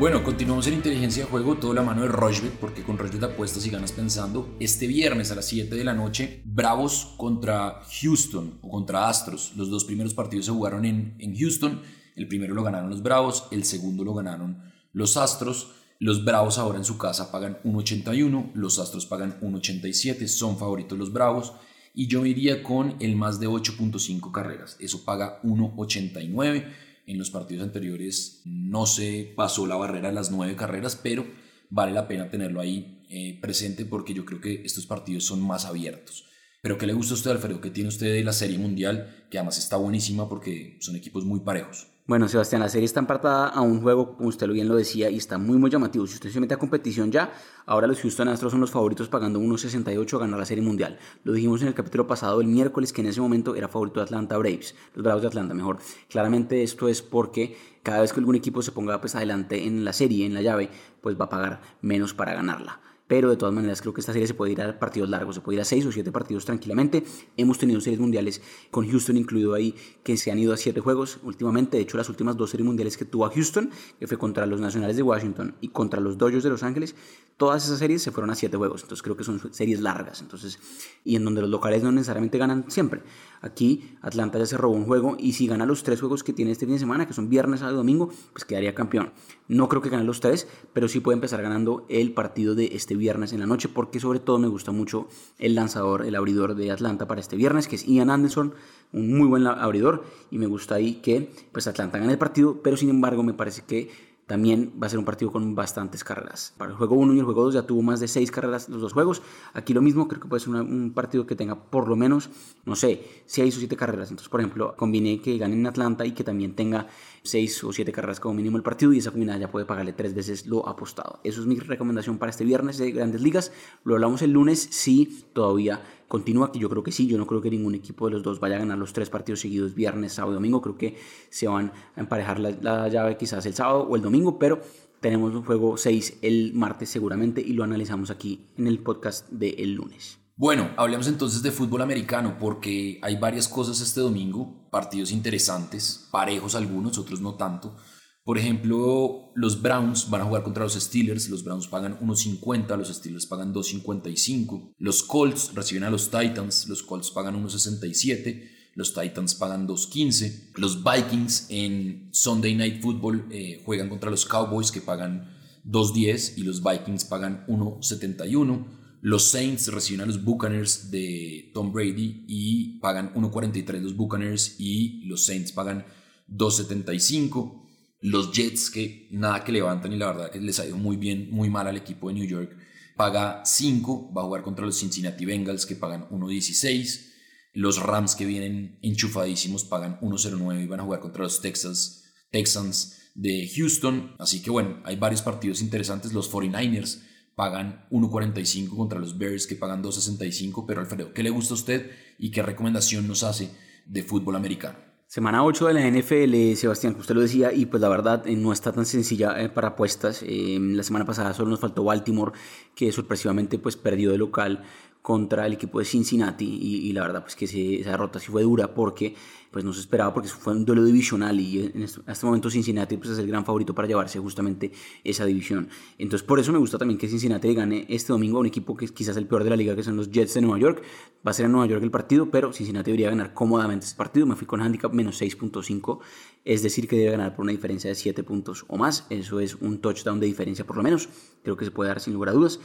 Bueno, 0.00 0.24
continuamos 0.24 0.66
en 0.66 0.74
Inteligencia 0.74 1.22
de 1.24 1.30
Juego, 1.30 1.56
toda 1.56 1.74
la 1.74 1.82
mano 1.82 2.02
de 2.02 2.08
Rochbet, 2.08 2.54
porque 2.54 2.82
con 2.82 2.98
Rochbet 2.98 3.22
apuestas 3.22 3.64
y 3.64 3.70
ganas 3.70 3.92
pensando. 3.92 4.56
Este 4.58 4.88
viernes 4.88 5.30
a 5.30 5.36
las 5.36 5.46
7 5.46 5.72
de 5.72 5.84
la 5.84 5.94
noche, 5.94 6.42
Bravos 6.44 7.14
contra 7.16 7.80
Houston 8.02 8.58
o 8.60 8.70
contra 8.70 9.08
Astros. 9.08 9.52
Los 9.54 9.70
dos 9.70 9.84
primeros 9.84 10.14
partidos 10.14 10.46
se 10.46 10.50
jugaron 10.50 10.84
en, 10.84 11.14
en 11.20 11.38
Houston 11.38 11.80
el 12.16 12.28
primero 12.28 12.54
lo 12.54 12.62
ganaron 12.62 12.90
los 12.90 13.02
Bravos, 13.02 13.48
el 13.50 13.64
segundo 13.64 14.04
lo 14.04 14.14
ganaron 14.14 14.62
los 14.92 15.16
Astros. 15.16 15.72
Los 16.00 16.24
Bravos 16.24 16.58
ahora 16.58 16.78
en 16.78 16.84
su 16.84 16.98
casa 16.98 17.30
pagan 17.30 17.58
1.81, 17.64 18.52
los 18.54 18.78
Astros 18.78 19.06
pagan 19.06 19.40
1.87, 19.40 20.26
son 20.26 20.58
favoritos 20.58 20.98
los 20.98 21.12
Bravos. 21.12 21.52
Y 21.94 22.08
yo 22.08 22.26
iría 22.26 22.62
con 22.62 22.96
el 23.00 23.14
más 23.14 23.38
de 23.38 23.48
8.5 23.48 24.32
carreras, 24.32 24.76
eso 24.80 25.04
paga 25.04 25.40
1.89. 25.42 26.66
En 27.06 27.18
los 27.18 27.30
partidos 27.30 27.62
anteriores 27.62 28.42
no 28.44 28.86
se 28.86 29.32
pasó 29.36 29.66
la 29.66 29.76
barrera 29.76 30.08
de 30.08 30.14
las 30.14 30.30
9 30.30 30.56
carreras, 30.56 30.98
pero 31.00 31.26
vale 31.70 31.92
la 31.92 32.08
pena 32.08 32.30
tenerlo 32.30 32.60
ahí 32.60 33.02
eh, 33.10 33.38
presente 33.40 33.84
porque 33.84 34.14
yo 34.14 34.24
creo 34.24 34.40
que 34.40 34.62
estos 34.64 34.86
partidos 34.86 35.24
son 35.24 35.40
más 35.40 35.66
abiertos. 35.66 36.24
Pero 36.62 36.78
¿qué 36.78 36.86
le 36.86 36.94
gusta 36.94 37.14
a 37.14 37.16
usted, 37.16 37.30
Alfredo? 37.30 37.60
¿Qué 37.60 37.70
tiene 37.70 37.90
usted 37.90 38.12
de 38.12 38.24
la 38.24 38.32
Serie 38.32 38.58
Mundial? 38.58 39.26
Que 39.30 39.38
además 39.38 39.58
está 39.58 39.76
buenísima 39.76 40.28
porque 40.28 40.78
son 40.80 40.96
equipos 40.96 41.24
muy 41.24 41.40
parejos. 41.40 41.93
Bueno, 42.06 42.28
Sebastián, 42.28 42.60
la 42.60 42.68
serie 42.68 42.84
está 42.84 43.00
empatada 43.00 43.48
a 43.48 43.62
un 43.62 43.80
juego, 43.80 44.18
como 44.18 44.28
usted 44.28 44.46
bien 44.48 44.68
lo 44.68 44.76
decía, 44.76 45.08
y 45.08 45.16
está 45.16 45.38
muy, 45.38 45.56
muy 45.56 45.70
llamativo. 45.70 46.06
Si 46.06 46.12
usted 46.12 46.28
se 46.28 46.38
mete 46.38 46.52
a 46.52 46.58
competición 46.58 47.10
ya, 47.10 47.32
ahora 47.64 47.86
los 47.86 47.98
Houston 48.02 48.28
Astros 48.28 48.52
son 48.52 48.60
los 48.60 48.70
favoritos 48.70 49.08
pagando 49.08 49.40
1.68 49.40 50.16
a 50.16 50.18
ganar 50.18 50.38
la 50.38 50.44
serie 50.44 50.62
mundial. 50.62 50.98
Lo 51.22 51.32
dijimos 51.32 51.62
en 51.62 51.68
el 51.68 51.74
capítulo 51.74 52.06
pasado 52.06 52.42
el 52.42 52.46
miércoles 52.46 52.92
que 52.92 53.00
en 53.00 53.06
ese 53.06 53.22
momento 53.22 53.54
era 53.54 53.68
favorito 53.68 54.00
de 54.00 54.04
Atlanta 54.04 54.36
Braves, 54.36 54.74
los 54.92 55.02
Bravos 55.02 55.22
de 55.22 55.28
Atlanta, 55.28 55.54
mejor. 55.54 55.78
Claramente 56.10 56.62
esto 56.62 56.88
es 56.88 57.00
porque 57.00 57.56
cada 57.82 58.02
vez 58.02 58.12
que 58.12 58.20
algún 58.20 58.34
equipo 58.34 58.60
se 58.60 58.72
ponga 58.72 59.00
pues, 59.00 59.14
adelante 59.14 59.66
en 59.66 59.82
la 59.82 59.94
serie, 59.94 60.26
en 60.26 60.34
la 60.34 60.42
llave, 60.42 60.68
pues 61.00 61.18
va 61.18 61.24
a 61.24 61.30
pagar 61.30 61.62
menos 61.80 62.12
para 62.12 62.34
ganarla 62.34 62.80
pero 63.06 63.30
de 63.30 63.36
todas 63.36 63.54
maneras 63.54 63.80
creo 63.80 63.92
que 63.92 64.00
esta 64.00 64.12
serie 64.12 64.26
se 64.26 64.34
puede 64.34 64.52
ir 64.52 64.62
a 64.62 64.78
partidos 64.78 65.08
largos, 65.08 65.34
se 65.34 65.40
puede 65.40 65.56
ir 65.56 65.60
a 65.60 65.64
seis 65.64 65.84
o 65.86 65.92
siete 65.92 66.10
partidos 66.10 66.44
tranquilamente. 66.44 67.04
Hemos 67.36 67.58
tenido 67.58 67.80
series 67.80 68.00
mundiales 68.00 68.40
con 68.70 68.88
Houston 68.88 69.16
incluido 69.16 69.54
ahí 69.54 69.74
que 70.02 70.16
se 70.16 70.30
han 70.30 70.38
ido 70.38 70.52
a 70.52 70.56
siete 70.56 70.80
juegos 70.80 71.18
últimamente. 71.22 71.76
De 71.76 71.82
hecho, 71.82 71.96
las 71.96 72.08
últimas 72.08 72.36
dos 72.36 72.50
series 72.50 72.66
mundiales 72.66 72.96
que 72.96 73.04
tuvo 73.04 73.26
a 73.26 73.30
Houston, 73.30 73.70
que 73.98 74.06
fue 74.06 74.18
contra 74.18 74.46
los 74.46 74.60
Nacionales 74.60 74.96
de 74.96 75.02
Washington 75.02 75.54
y 75.60 75.68
contra 75.68 76.00
los 76.00 76.16
Dodgers 76.16 76.44
de 76.44 76.50
Los 76.50 76.62
Ángeles, 76.62 76.94
todas 77.36 77.64
esas 77.64 77.78
series 77.78 78.02
se 78.02 78.10
fueron 78.10 78.30
a 78.30 78.34
siete 78.34 78.56
juegos. 78.56 78.82
Entonces 78.82 79.02
creo 79.02 79.16
que 79.16 79.24
son 79.24 79.40
series 79.52 79.80
largas. 79.80 80.20
Entonces, 80.20 80.58
y 81.04 81.16
en 81.16 81.24
donde 81.24 81.40
los 81.40 81.50
locales 81.50 81.82
no 81.82 81.92
necesariamente 81.92 82.38
ganan 82.38 82.64
siempre. 82.68 83.02
Aquí 83.40 83.96
Atlanta 84.00 84.38
ya 84.38 84.46
se 84.46 84.56
robó 84.56 84.74
un 84.74 84.86
juego 84.86 85.16
y 85.18 85.32
si 85.32 85.46
gana 85.46 85.66
los 85.66 85.82
tres 85.82 86.00
juegos 86.00 86.22
que 86.22 86.32
tiene 86.32 86.52
este 86.52 86.64
fin 86.64 86.74
de 86.74 86.78
semana, 86.78 87.06
que 87.06 87.12
son 87.12 87.28
viernes, 87.28 87.60
sábado 87.60 87.78
domingo, 87.78 88.10
pues 88.32 88.44
quedaría 88.44 88.74
campeón. 88.74 89.12
No 89.48 89.68
creo 89.68 89.82
que 89.82 89.90
gane 89.90 90.04
los 90.04 90.20
tres, 90.20 90.48
pero 90.72 90.88
sí 90.88 91.00
puede 91.00 91.16
empezar 91.16 91.42
ganando 91.42 91.84
el 91.88 92.14
partido 92.14 92.54
de 92.54 92.70
este 92.72 92.94
viernes 92.94 93.32
en 93.32 93.40
la 93.40 93.46
noche, 93.46 93.68
porque 93.68 94.00
sobre 94.00 94.20
todo 94.20 94.38
me 94.38 94.48
gusta 94.48 94.72
mucho 94.72 95.08
el 95.38 95.54
lanzador, 95.54 96.06
el 96.06 96.14
abridor 96.14 96.54
de 96.54 96.70
Atlanta 96.70 97.06
para 97.06 97.20
este 97.20 97.36
viernes, 97.36 97.68
que 97.68 97.76
es 97.76 97.86
Ian 97.86 98.10
Anderson, 98.10 98.54
un 98.92 99.14
muy 99.14 99.28
buen 99.28 99.46
abridor, 99.46 100.04
y 100.30 100.38
me 100.38 100.46
gusta 100.46 100.76
ahí 100.76 100.94
que 100.94 101.30
pues 101.52 101.66
Atlanta 101.66 101.98
gane 101.98 102.12
el 102.12 102.18
partido, 102.18 102.62
pero 102.62 102.76
sin 102.76 102.88
embargo 102.88 103.22
me 103.22 103.34
parece 103.34 103.62
que 103.66 104.13
también 104.26 104.72
va 104.82 104.86
a 104.86 104.90
ser 104.90 104.98
un 104.98 105.04
partido 105.04 105.30
con 105.30 105.54
bastantes 105.54 106.02
carreras. 106.02 106.54
Para 106.56 106.70
el 106.70 106.76
juego 106.76 106.96
1 106.96 107.14
y 107.14 107.18
el 107.18 107.24
juego 107.24 107.44
2 107.44 107.54
ya 107.54 107.62
tuvo 107.62 107.82
más 107.82 108.00
de 108.00 108.08
6 108.08 108.30
carreras 108.30 108.68
los 108.68 108.80
dos 108.80 108.92
juegos. 108.92 109.22
Aquí 109.52 109.74
lo 109.74 109.82
mismo, 109.82 110.08
creo 110.08 110.20
que 110.20 110.28
puede 110.28 110.40
ser 110.40 110.50
un 110.54 110.92
partido 110.94 111.26
que 111.26 111.36
tenga 111.36 111.70
por 111.70 111.88
lo 111.88 111.96
menos, 111.96 112.30
no 112.64 112.74
sé, 112.74 113.06
6 113.26 113.56
o 113.56 113.58
7 113.58 113.76
carreras. 113.76 114.10
Entonces, 114.10 114.28
por 114.28 114.40
ejemplo, 114.40 114.74
combiné 114.76 115.20
que 115.20 115.36
gane 115.36 115.54
en 115.54 115.66
Atlanta 115.66 116.06
y 116.06 116.12
que 116.12 116.24
también 116.24 116.54
tenga 116.54 116.88
6 117.22 117.64
o 117.64 117.72
7 117.72 117.92
carreras 117.92 118.20
como 118.20 118.34
mínimo 118.34 118.56
el 118.56 118.62
partido 118.62 118.92
y 118.92 118.98
esa 118.98 119.10
combinada 119.10 119.38
ya 119.38 119.50
puede 119.50 119.66
pagarle 119.66 119.92
3 119.92 120.14
veces 120.14 120.46
lo 120.46 120.68
apostado. 120.68 121.20
Eso 121.24 121.40
es 121.40 121.46
mi 121.46 121.58
recomendación 121.58 122.18
para 122.18 122.30
este 122.30 122.44
viernes 122.44 122.78
de 122.78 122.92
Grandes 122.92 123.20
Ligas. 123.20 123.52
Lo 123.84 123.94
hablamos 123.94 124.22
el 124.22 124.32
lunes 124.32 124.68
si 124.70 125.26
todavía 125.32 125.82
continúa, 126.08 126.52
que 126.52 126.58
yo 126.58 126.68
creo 126.68 126.82
que 126.82 126.92
sí, 126.92 127.06
yo 127.06 127.18
no 127.18 127.26
creo 127.26 127.40
que 127.40 127.50
ningún 127.50 127.74
equipo 127.74 128.06
de 128.06 128.12
los 128.12 128.22
dos 128.22 128.40
vaya 128.40 128.56
a 128.56 128.58
ganar 128.60 128.78
los 128.78 128.92
tres 128.92 129.10
partidos 129.10 129.40
seguidos, 129.40 129.74
viernes, 129.74 130.14
sábado 130.14 130.32
y 130.32 130.36
domingo, 130.36 130.62
creo 130.62 130.76
que 130.76 130.96
se 131.30 131.48
van 131.48 131.72
a 131.96 132.00
emparejar 132.00 132.38
la, 132.40 132.88
llave 132.88 133.16
quizás 133.16 133.44
el 133.46 133.54
sábado 133.54 133.82
o 133.82 133.96
el 133.96 134.02
domingo, 134.02 134.38
pero 134.38 134.60
tenemos 135.00 135.34
un 135.34 135.44
juego 135.44 135.76
6 135.76 136.18
el 136.22 136.54
martes 136.54 136.88
seguramente 136.88 137.40
y 137.40 137.52
lo 137.52 137.64
analizamos 137.64 138.10
aquí 138.10 138.48
en 138.56 138.66
el 138.66 138.78
podcast 138.78 139.28
del 139.30 139.72
lunes. 139.72 140.18
Bueno, 140.36 140.70
hablemos 140.76 141.06
entonces 141.06 141.42
de 141.42 141.52
fútbol 141.52 141.82
americano 141.82 142.36
porque 142.40 142.98
hay 143.02 143.16
varias 143.16 143.46
cosas 143.46 143.80
este 143.80 144.00
domingo, 144.00 144.68
partidos 144.70 145.12
interesantes, 145.12 146.08
parejos 146.10 146.56
algunos, 146.56 146.98
otros 146.98 147.20
no 147.20 147.34
tanto. 147.34 147.76
Por 148.24 148.38
ejemplo, 148.38 149.32
los 149.34 149.60
Browns 149.60 150.08
van 150.08 150.22
a 150.22 150.24
jugar 150.24 150.42
contra 150.42 150.64
los 150.64 150.72
Steelers, 150.72 151.28
los 151.28 151.44
Browns 151.44 151.68
pagan 151.68 152.00
1.50, 152.00 152.78
los 152.78 152.88
Steelers 152.88 153.26
pagan 153.26 153.52
2.55. 153.52 154.72
Los 154.78 155.02
Colts 155.02 155.52
reciben 155.54 155.84
a 155.84 155.90
los 155.90 156.10
Titans, 156.10 156.66
los 156.66 156.82
Colts 156.82 157.10
pagan 157.10 157.44
1.67, 157.44 158.48
los 158.74 158.94
Titans 158.94 159.34
pagan 159.34 159.68
2.15. 159.68 160.52
Los 160.56 160.82
Vikings 160.82 161.48
en 161.50 162.08
Sunday 162.12 162.54
Night 162.54 162.80
Football 162.80 163.26
eh, 163.30 163.60
juegan 163.62 163.90
contra 163.90 164.10
los 164.10 164.24
Cowboys 164.24 164.72
que 164.72 164.80
pagan 164.80 165.30
2.10 165.66 166.38
y 166.38 166.44
los 166.44 166.62
Vikings 166.62 167.04
pagan 167.04 167.44
1.71. 167.46 168.66
Los 169.02 169.30
Saints 169.30 169.68
reciben 169.68 170.00
a 170.00 170.06
los 170.06 170.24
Buccaneers 170.24 170.90
de 170.90 171.50
Tom 171.52 171.72
Brady 171.72 172.24
y 172.26 172.78
pagan 172.78 173.12
1.43 173.12 173.82
los 173.82 173.94
Buccaneers 173.94 174.58
y 174.58 175.04
los 175.04 175.26
Saints 175.26 175.52
pagan 175.52 175.84
2.75. 176.30 177.63
Los 178.04 178.32
Jets, 178.32 178.68
que 178.68 179.08
nada 179.12 179.42
que 179.44 179.50
levantan 179.50 179.90
y 179.94 179.96
la 179.96 180.08
verdad 180.08 180.30
que 180.30 180.38
les 180.38 180.60
ha 180.60 180.66
ido 180.66 180.76
muy 180.76 180.98
bien, 180.98 181.30
muy 181.30 181.48
mal 181.48 181.66
al 181.66 181.78
equipo 181.78 182.08
de 182.08 182.14
New 182.14 182.26
York, 182.26 182.54
paga 182.96 183.40
5, 183.46 184.12
va 184.12 184.20
a 184.20 184.24
jugar 184.26 184.42
contra 184.42 184.66
los 184.66 184.78
Cincinnati 184.78 185.24
Bengals 185.24 185.64
que 185.64 185.74
pagan 185.74 186.06
1.16. 186.10 187.12
Los 187.54 187.82
Rams 187.82 188.14
que 188.14 188.26
vienen 188.26 188.78
enchufadísimos 188.82 189.64
pagan 189.64 189.98
1.09 190.00 190.62
y 190.62 190.66
van 190.66 190.80
a 190.80 190.82
jugar 190.82 191.00
contra 191.00 191.22
los 191.22 191.40
Texas, 191.40 192.04
Texans 192.30 193.10
de 193.14 193.50
Houston. 193.56 194.14
Así 194.18 194.42
que 194.42 194.50
bueno, 194.50 194.82
hay 194.84 194.96
varios 194.96 195.22
partidos 195.22 195.62
interesantes. 195.62 196.12
Los 196.12 196.30
49ers 196.30 197.00
pagan 197.34 197.86
1.45 197.90 198.76
contra 198.76 198.98
los 198.98 199.16
Bears 199.16 199.46
que 199.46 199.56
pagan 199.56 199.82
2.65. 199.82 200.66
Pero 200.68 200.82
Alfredo, 200.82 201.14
¿qué 201.14 201.22
le 201.22 201.30
gusta 201.30 201.54
a 201.54 201.56
usted 201.56 201.90
y 202.18 202.30
qué 202.30 202.42
recomendación 202.42 203.08
nos 203.08 203.22
hace 203.22 203.48
de 203.86 204.02
fútbol 204.02 204.36
americano? 204.36 204.93
Semana 205.14 205.44
8 205.44 205.68
de 205.68 205.74
la 205.74 205.88
NFL, 205.88 206.56
Sebastián, 206.56 206.94
que 206.94 207.02
usted 207.02 207.14
lo 207.14 207.20
decía, 207.20 207.52
y 207.52 207.66
pues 207.66 207.80
la 207.80 207.88
verdad 207.88 208.26
eh, 208.26 208.34
no 208.34 208.52
está 208.52 208.72
tan 208.72 208.84
sencilla 208.84 209.40
eh, 209.40 209.48
para 209.48 209.68
apuestas. 209.68 210.24
Eh, 210.26 210.58
la 210.60 210.82
semana 210.82 211.04
pasada 211.04 211.32
solo 211.34 211.50
nos 211.50 211.60
faltó 211.60 211.84
Baltimore, 211.84 212.32
que 212.74 212.90
sorpresivamente 212.90 213.60
pues 213.60 213.76
perdió 213.76 214.10
de 214.10 214.18
local 214.18 214.64
contra 215.04 215.44
el 215.44 215.52
equipo 215.52 215.80
de 215.80 215.84
Cincinnati 215.84 216.46
y, 216.46 216.90
la 216.94 217.02
verdad 217.02 217.22
pues 217.22 217.36
que 217.36 217.44
esa 217.44 217.90
derrota 217.90 218.18
sí 218.18 218.28
fue 218.32 218.42
dura 218.42 218.72
porque 218.72 219.14
pues 219.50 219.62
no 219.62 219.70
se 219.74 219.80
esperaba 219.80 220.14
porque 220.14 220.30
fue 220.30 220.54
un 220.54 220.64
duelo 220.64 220.82
divisional 220.82 221.38
y 221.38 221.70
en 221.74 221.82
este, 221.82 222.00
este, 222.06 222.24
momento 222.24 222.48
Cincinnati 222.48 222.96
pues 222.96 223.10
es 223.10 223.18
el 223.18 223.26
gran 223.26 223.44
favorito 223.44 223.74
para 223.74 223.86
llevarse 223.86 224.18
justamente 224.18 224.72
esa 225.04 225.26
división. 225.26 225.68
Entonces 225.98 226.26
por 226.26 226.40
eso 226.40 226.52
me 226.52 226.58
gusta 226.58 226.78
también 226.78 226.96
que 226.96 227.06
Cincinnati 227.06 227.52
gane 227.52 227.84
este 227.90 228.14
domingo 228.14 228.38
a 228.38 228.40
un 228.40 228.46
equipo 228.46 228.74
que 228.74 228.86
es 228.86 228.92
quizás 228.92 229.18
el 229.18 229.26
peor 229.26 229.44
de 229.44 229.50
la 229.50 229.56
liga 229.56 229.76
que 229.76 229.82
son 229.82 229.94
los 229.94 230.10
Jets 230.10 230.32
de 230.32 230.40
Nueva 230.40 230.58
York. 230.58 230.82
Va 231.26 231.32
a 231.32 231.34
ser 231.34 231.44
en 231.44 231.52
Nueva 231.52 231.66
York 231.66 231.82
el 231.82 231.90
partido, 231.90 232.30
pero 232.30 232.54
Cincinnati 232.54 232.90
debería 232.90 233.10
ganar 233.10 233.34
cómodamente 233.34 233.84
este 233.84 233.98
partido. 233.98 234.24
Me 234.24 234.36
fui 234.36 234.46
con 234.46 234.62
handicap 234.62 234.94
menos 234.94 235.20
6.5, 235.20 235.98
es 236.46 236.62
decir 236.62 236.88
que 236.88 236.96
debe 236.96 237.10
ganar 237.10 237.36
por 237.36 237.42
una 237.42 237.52
diferencia 237.52 237.90
de 237.90 237.94
7 237.94 238.22
puntos 238.22 238.64
o 238.68 238.78
más. 238.78 239.06
Eso 239.10 239.38
es 239.38 239.54
un 239.56 239.82
touchdown 239.82 240.18
de 240.18 240.24
diferencia 240.24 240.66
por 240.66 240.78
lo 240.78 240.82
menos. 240.82 241.10
Creo 241.42 241.58
que 241.58 241.66
se 241.66 241.70
puede 241.70 241.88
dar 241.88 242.00
sin 242.00 242.14
lugar 242.14 242.30
a 242.30 242.32
dudas. 242.32 242.58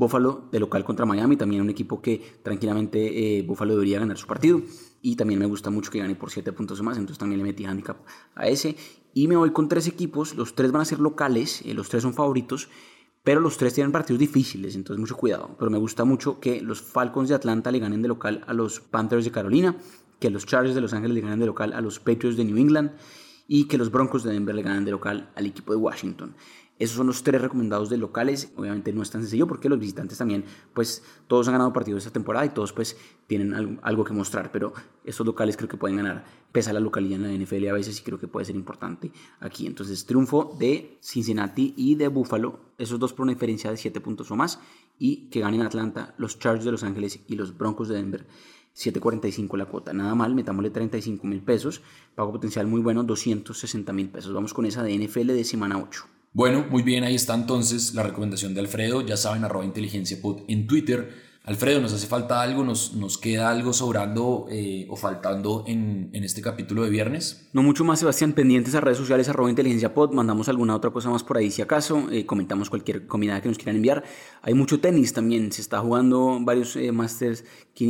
Buffalo 0.00 0.48
de 0.50 0.58
local 0.58 0.82
contra 0.82 1.04
Miami, 1.04 1.36
también 1.36 1.60
un 1.60 1.68
equipo 1.68 2.00
que 2.00 2.40
tranquilamente 2.42 3.38
eh, 3.38 3.42
Buffalo 3.42 3.74
debería 3.74 4.00
ganar 4.00 4.16
su 4.16 4.26
partido. 4.26 4.62
Y 5.02 5.16
también 5.16 5.38
me 5.38 5.46
gusta 5.46 5.68
mucho 5.68 5.90
que 5.90 5.98
gane 5.98 6.14
por 6.14 6.30
7 6.30 6.52
puntos 6.52 6.80
o 6.80 6.82
más, 6.82 6.96
entonces 6.96 7.18
también 7.18 7.38
le 7.38 7.44
metí 7.44 7.66
handicap 7.66 7.98
a 8.34 8.48
ese. 8.48 8.76
Y 9.12 9.28
me 9.28 9.36
voy 9.36 9.50
con 9.50 9.68
tres 9.68 9.86
equipos, 9.86 10.34
los 10.34 10.54
tres 10.54 10.72
van 10.72 10.82
a 10.82 10.84
ser 10.86 11.00
locales, 11.00 11.62
eh, 11.66 11.74
los 11.74 11.90
tres 11.90 12.02
son 12.02 12.14
favoritos, 12.14 12.70
pero 13.22 13.40
los 13.40 13.58
tres 13.58 13.74
tienen 13.74 13.92
partidos 13.92 14.18
difíciles, 14.18 14.74
entonces 14.74 14.98
mucho 14.98 15.16
cuidado. 15.16 15.54
Pero 15.58 15.70
me 15.70 15.78
gusta 15.78 16.04
mucho 16.04 16.40
que 16.40 16.62
los 16.62 16.80
Falcons 16.80 17.28
de 17.28 17.34
Atlanta 17.34 17.70
le 17.70 17.78
ganen 17.78 18.00
de 18.00 18.08
local 18.08 18.42
a 18.46 18.54
los 18.54 18.80
Panthers 18.80 19.24
de 19.24 19.30
Carolina, 19.30 19.76
que 20.18 20.30
los 20.30 20.46
Chargers 20.46 20.74
de 20.74 20.80
Los 20.80 20.94
Ángeles 20.94 21.14
le 21.14 21.20
ganen 21.20 21.40
de 21.40 21.46
local 21.46 21.74
a 21.74 21.80
los 21.82 22.00
Patriots 22.00 22.36
de 22.38 22.44
New 22.44 22.56
England 22.56 22.92
y 23.46 23.68
que 23.68 23.76
los 23.76 23.90
Broncos 23.90 24.22
de 24.22 24.32
Denver 24.32 24.54
le 24.54 24.62
ganen 24.62 24.84
de 24.84 24.92
local 24.92 25.30
al 25.34 25.44
equipo 25.44 25.72
de 25.72 25.78
Washington. 25.78 26.36
Esos 26.80 26.96
son 26.96 27.08
los 27.08 27.22
tres 27.22 27.42
recomendados 27.42 27.90
de 27.90 27.98
locales. 27.98 28.52
Obviamente 28.56 28.90
no 28.94 29.02
es 29.02 29.10
tan 29.10 29.20
sencillo 29.20 29.46
porque 29.46 29.68
los 29.68 29.78
visitantes 29.78 30.16
también, 30.16 30.46
pues 30.72 31.04
todos 31.26 31.46
han 31.46 31.52
ganado 31.52 31.74
partidos 31.74 31.98
esta 31.98 32.10
temporada 32.10 32.46
y 32.46 32.48
todos 32.48 32.72
pues 32.72 32.96
tienen 33.26 33.78
algo, 33.82 34.02
que 34.02 34.14
mostrar, 34.14 34.50
pero 34.50 34.72
estos 35.04 35.26
locales 35.26 35.58
creo 35.58 35.68
que 35.68 35.76
pueden 35.76 35.98
ganar, 35.98 36.24
pese 36.52 36.70
a 36.70 36.72
la 36.72 36.80
localidad 36.80 37.20
en 37.20 37.38
la 37.38 37.44
NFL 37.44 37.68
a 37.68 37.74
veces 37.74 38.00
y 38.00 38.02
creo 38.02 38.18
que 38.18 38.28
puede 38.28 38.46
ser 38.46 38.56
importante 38.56 39.12
aquí. 39.40 39.66
Entonces 39.66 40.06
triunfo 40.06 40.56
de 40.58 40.96
Cincinnati 41.02 41.74
y 41.76 41.96
de 41.96 42.08
Buffalo, 42.08 42.60
esos 42.78 42.98
dos 42.98 43.12
por 43.12 43.24
una 43.24 43.34
diferencia 43.34 43.70
de 43.70 43.76
7 43.76 44.00
puntos 44.00 44.30
o 44.30 44.36
más 44.36 44.58
y 44.98 45.28
que 45.28 45.40
ganen 45.40 45.60
Atlanta, 45.60 46.14
los 46.16 46.38
Chargers 46.38 46.64
de 46.64 46.72
Los 46.72 46.82
Ángeles 46.82 47.20
y 47.26 47.36
los 47.36 47.58
Broncos 47.58 47.88
de 47.88 47.96
Denver. 47.96 48.26
7.45 48.74 49.58
la 49.58 49.66
cuota, 49.66 49.92
nada 49.92 50.14
mal, 50.14 50.34
metámosle 50.34 50.70
35 50.70 51.26
mil 51.26 51.42
pesos, 51.42 51.82
pago 52.14 52.32
potencial 52.32 52.66
muy 52.68 52.80
bueno, 52.80 53.02
260 53.02 53.92
mil 53.92 54.08
pesos. 54.08 54.32
Vamos 54.32 54.54
con 54.54 54.64
esa 54.64 54.82
de 54.82 54.96
NFL 54.96 55.26
de 55.26 55.44
semana 55.44 55.76
8. 55.76 56.19
Bueno, 56.32 56.64
muy 56.70 56.82
bien, 56.82 57.02
ahí 57.02 57.16
está 57.16 57.34
entonces 57.34 57.94
la 57.94 58.04
recomendación 58.04 58.54
de 58.54 58.60
Alfredo. 58.60 59.04
Ya 59.04 59.16
saben, 59.16 59.44
arroba 59.44 59.64
inteligencia 59.64 60.16
en 60.46 60.66
Twitter. 60.68 61.30
Alfredo, 61.42 61.80
¿nos 61.80 61.92
hace 61.92 62.06
falta 62.06 62.42
algo? 62.42 62.62
¿Nos, 62.62 63.18
queda 63.18 63.50
algo 63.50 63.72
sobrando 63.72 64.46
eh, 64.50 64.86
o 64.90 64.94
faltando 64.94 65.64
en, 65.66 66.10
este 66.12 66.42
capítulo 66.42 66.84
de 66.84 66.90
viernes? 66.90 67.48
No 67.54 67.62
mucho 67.62 67.82
más, 67.82 67.98
Sebastián. 67.98 68.34
Pendientes 68.34 68.74
a 68.74 68.80
redes 68.80 68.98
sociales, 68.98 69.28
arroba 69.28 69.50
inteligencia 69.50 69.92
pod. 69.92 70.12
Mandamos 70.12 70.48
alguna 70.48 70.76
otra 70.76 70.90
cosa 70.90 71.08
más 71.08 71.24
por 71.24 71.38
ahí 71.38 71.50
si 71.50 71.62
acaso. 71.62 72.08
Eh, 72.12 72.26
comentamos 72.26 72.70
cualquier 72.70 73.06
combinada 73.06 73.40
que 73.40 73.48
nos 73.48 73.56
quieran 73.56 73.76
enviar. 73.76 74.04
Hay 74.42 74.54
mucho 74.54 74.78
tenis 74.80 75.14
también. 75.14 75.50
Se 75.50 75.62
está 75.62 75.80
jugando 75.80 76.38
varios 76.42 76.76
eh, 76.76 76.92
Masters 76.92 77.42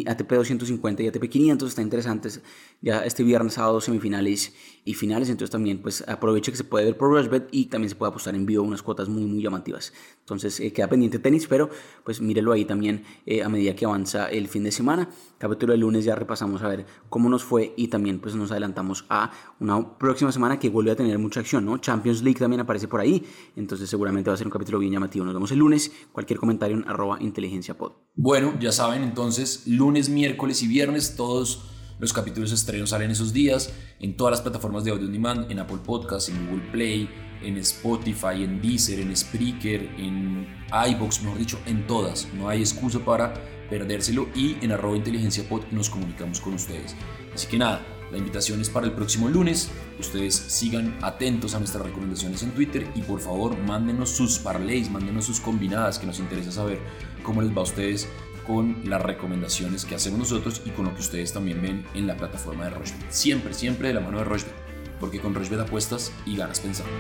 ATP 0.07 0.31
250 0.31 1.03
y 1.03 1.09
ATP 1.09 1.29
500. 1.29 1.69
Está 1.69 1.83
interesantes. 1.83 2.41
Ya 2.81 3.05
este 3.05 3.25
viernes, 3.25 3.55
sábado, 3.55 3.81
semifinales 3.81 4.55
y 4.91 4.95
finales. 4.95 5.29
Entonces 5.31 5.51
también 5.51 5.79
pues 5.79 6.07
aproveche 6.07 6.51
que 6.51 6.57
se 6.57 6.65
puede 6.65 6.85
ver 6.85 6.97
por 6.97 7.11
Rushbet 7.11 7.49
y 7.51 7.67
también 7.67 7.89
se 7.89 7.97
puede 7.97 8.11
apostar 8.11 8.35
en 8.35 8.47
vivo 8.47 8.63
unas 8.63 8.83
cuotas 8.83 9.09
muy, 9.09 9.25
muy 9.25 9.43
llamativas. 9.43 9.93
Entonces 10.21 10.61
queda 10.73 10.89
pendiente 10.89 11.19
tenis, 11.19 11.47
pero 11.47 11.71
pues 12.05 12.21
mírelo 12.21 12.53
ahí 12.53 12.65
también 12.65 13.05
a 13.45 13.49
medida 13.49 13.75
que 13.75 13.85
avanza 13.85 14.27
el 14.29 14.49
fin 14.49 14.65
de 14.65 14.73
semana. 14.73 15.09
Capítulo 15.39 15.73
de 15.73 15.79
lunes 15.79 16.05
ya 16.05 16.15
repasamos 16.15 16.63
a 16.63 16.69
ver 16.69 16.85
cómo 17.09 17.29
nos 17.29 17.43
fue 17.43 17.73
y 17.77 17.89
también 17.89 18.21
pues 18.21 18.35
nos 18.35 18.51
adelantamos 18.51 19.07
a 19.09 19.31
una 19.59 19.99
próxima 19.99 20.31
semana 20.31 20.59
que 20.59 20.69
vuelve 20.69 20.91
a 20.91 20.97
tener 20.97 21.19
mucha 21.19 21.41
acción, 21.41 21.65
¿no? 21.65 21.79
Champions 21.79 22.23
League 22.23 22.39
también 22.39 22.61
aparece 22.61 22.89
por 22.89 23.01
ahí, 23.01 23.25
entonces 23.57 23.89
seguramente 23.89 24.31
va 24.31 24.35
a 24.35 24.37
ser 24.37 24.47
un 24.47 24.53
capítulo 24.53 24.79
bien 24.79 24.93
llamativo. 24.93 25.25
Nos 25.25 25.35
vemos 25.35 25.51
el 25.53 25.59
lunes, 25.59 25.91
cualquier 26.13 26.39
comentario 26.39 26.77
en 26.77 26.87
arroba 26.89 27.19
inteligencia 27.21 27.77
pod. 27.77 27.93
Bueno, 28.15 28.55
ya 28.61 28.73
saben 28.73 29.03
entonces, 29.03 29.67
lunes, 29.67 30.09
miércoles 30.09 30.63
y 30.63 30.69
viernes 30.69 31.17
todos 31.17 31.71
los 32.01 32.13
capítulos 32.15 32.51
estrenos 32.51 32.91
salen 32.91 33.11
esos 33.11 33.33
días 33.33 33.73
en 34.01 34.17
todas 34.17 34.33
las 34.33 34.41
plataformas 34.41 34.85
de 34.85 34.91
audio 34.91 35.07
on 35.07 35.13
demand, 35.13 35.51
en 35.51 35.59
Apple 35.59 35.79
Podcasts, 35.85 36.31
en 36.31 36.47
Google 36.47 36.67
Play, 36.73 37.09
en 37.43 37.59
Spotify, 37.59 38.43
en 38.43 38.61
Deezer, 38.61 39.01
en 39.01 39.15
Spreaker, 39.15 39.83
en 39.99 40.47
iBox, 40.91 41.23
mejor 41.23 41.39
dicho, 41.39 41.59
en 41.67 41.87
todas. 41.87 42.27
No 42.35 42.49
hay 42.49 42.61
excusa 42.61 42.99
para 43.01 43.35
perdérselo 43.69 44.29
y 44.35 44.57
en 44.63 44.73
arroba 44.73 44.97
inteligencia 44.97 45.47
pod 45.49 45.63
nos 45.71 45.91
comunicamos 45.91 46.41
con 46.41 46.55
ustedes. 46.55 46.97
Así 47.35 47.47
que 47.47 47.59
nada, 47.59 47.87
la 48.11 48.19
invitación 48.19 48.61
es 48.61 48.71
para 48.71 48.87
el 48.87 48.93
próximo 48.93 49.29
lunes. 49.29 49.71
Ustedes 49.99 50.35
sigan 50.35 50.99
atentos 51.03 51.55
a 51.55 51.59
nuestras 51.59 51.85
recomendaciones 51.85 52.43
en 52.43 52.53
Twitter 52.53 52.91
y 52.95 53.03
por 53.03 53.21
favor 53.21 53.57
mándenos 53.59 54.11
sus 54.11 54.39
parlays, 54.39 54.91
mándenos 54.91 55.27
sus 55.27 55.39
combinadas 55.39 55.99
que 55.99 56.07
nos 56.07 56.19
interesa 56.19 56.51
saber 56.51 56.81
cómo 57.23 57.43
les 57.43 57.55
va 57.55 57.61
a 57.61 57.65
ustedes 57.65 58.09
con 58.47 58.83
las 58.85 59.01
recomendaciones 59.03 59.85
que 59.85 59.95
hacemos 59.95 60.19
nosotros 60.19 60.63
y 60.65 60.71
con 60.71 60.87
lo 60.87 60.95
que 60.95 61.01
ustedes 61.01 61.33
también 61.33 61.63
ven 61.63 61.85
en 61.95 62.07
la 62.07 62.17
plataforma 62.17 62.65
de 62.65 62.71
Rochebet. 62.71 63.11
Siempre, 63.11 63.55
siempre 63.55 63.89
de 63.89 63.95
la 63.95 64.01
mano 64.01 64.19
de 64.19 64.25
Rochebet, 64.25 64.55
porque 64.99 65.21
con 65.21 65.35
Rochebet 65.35 65.61
apuestas 65.61 66.13
y 66.27 66.37
ganas 66.37 66.61
pensando. 66.61 66.93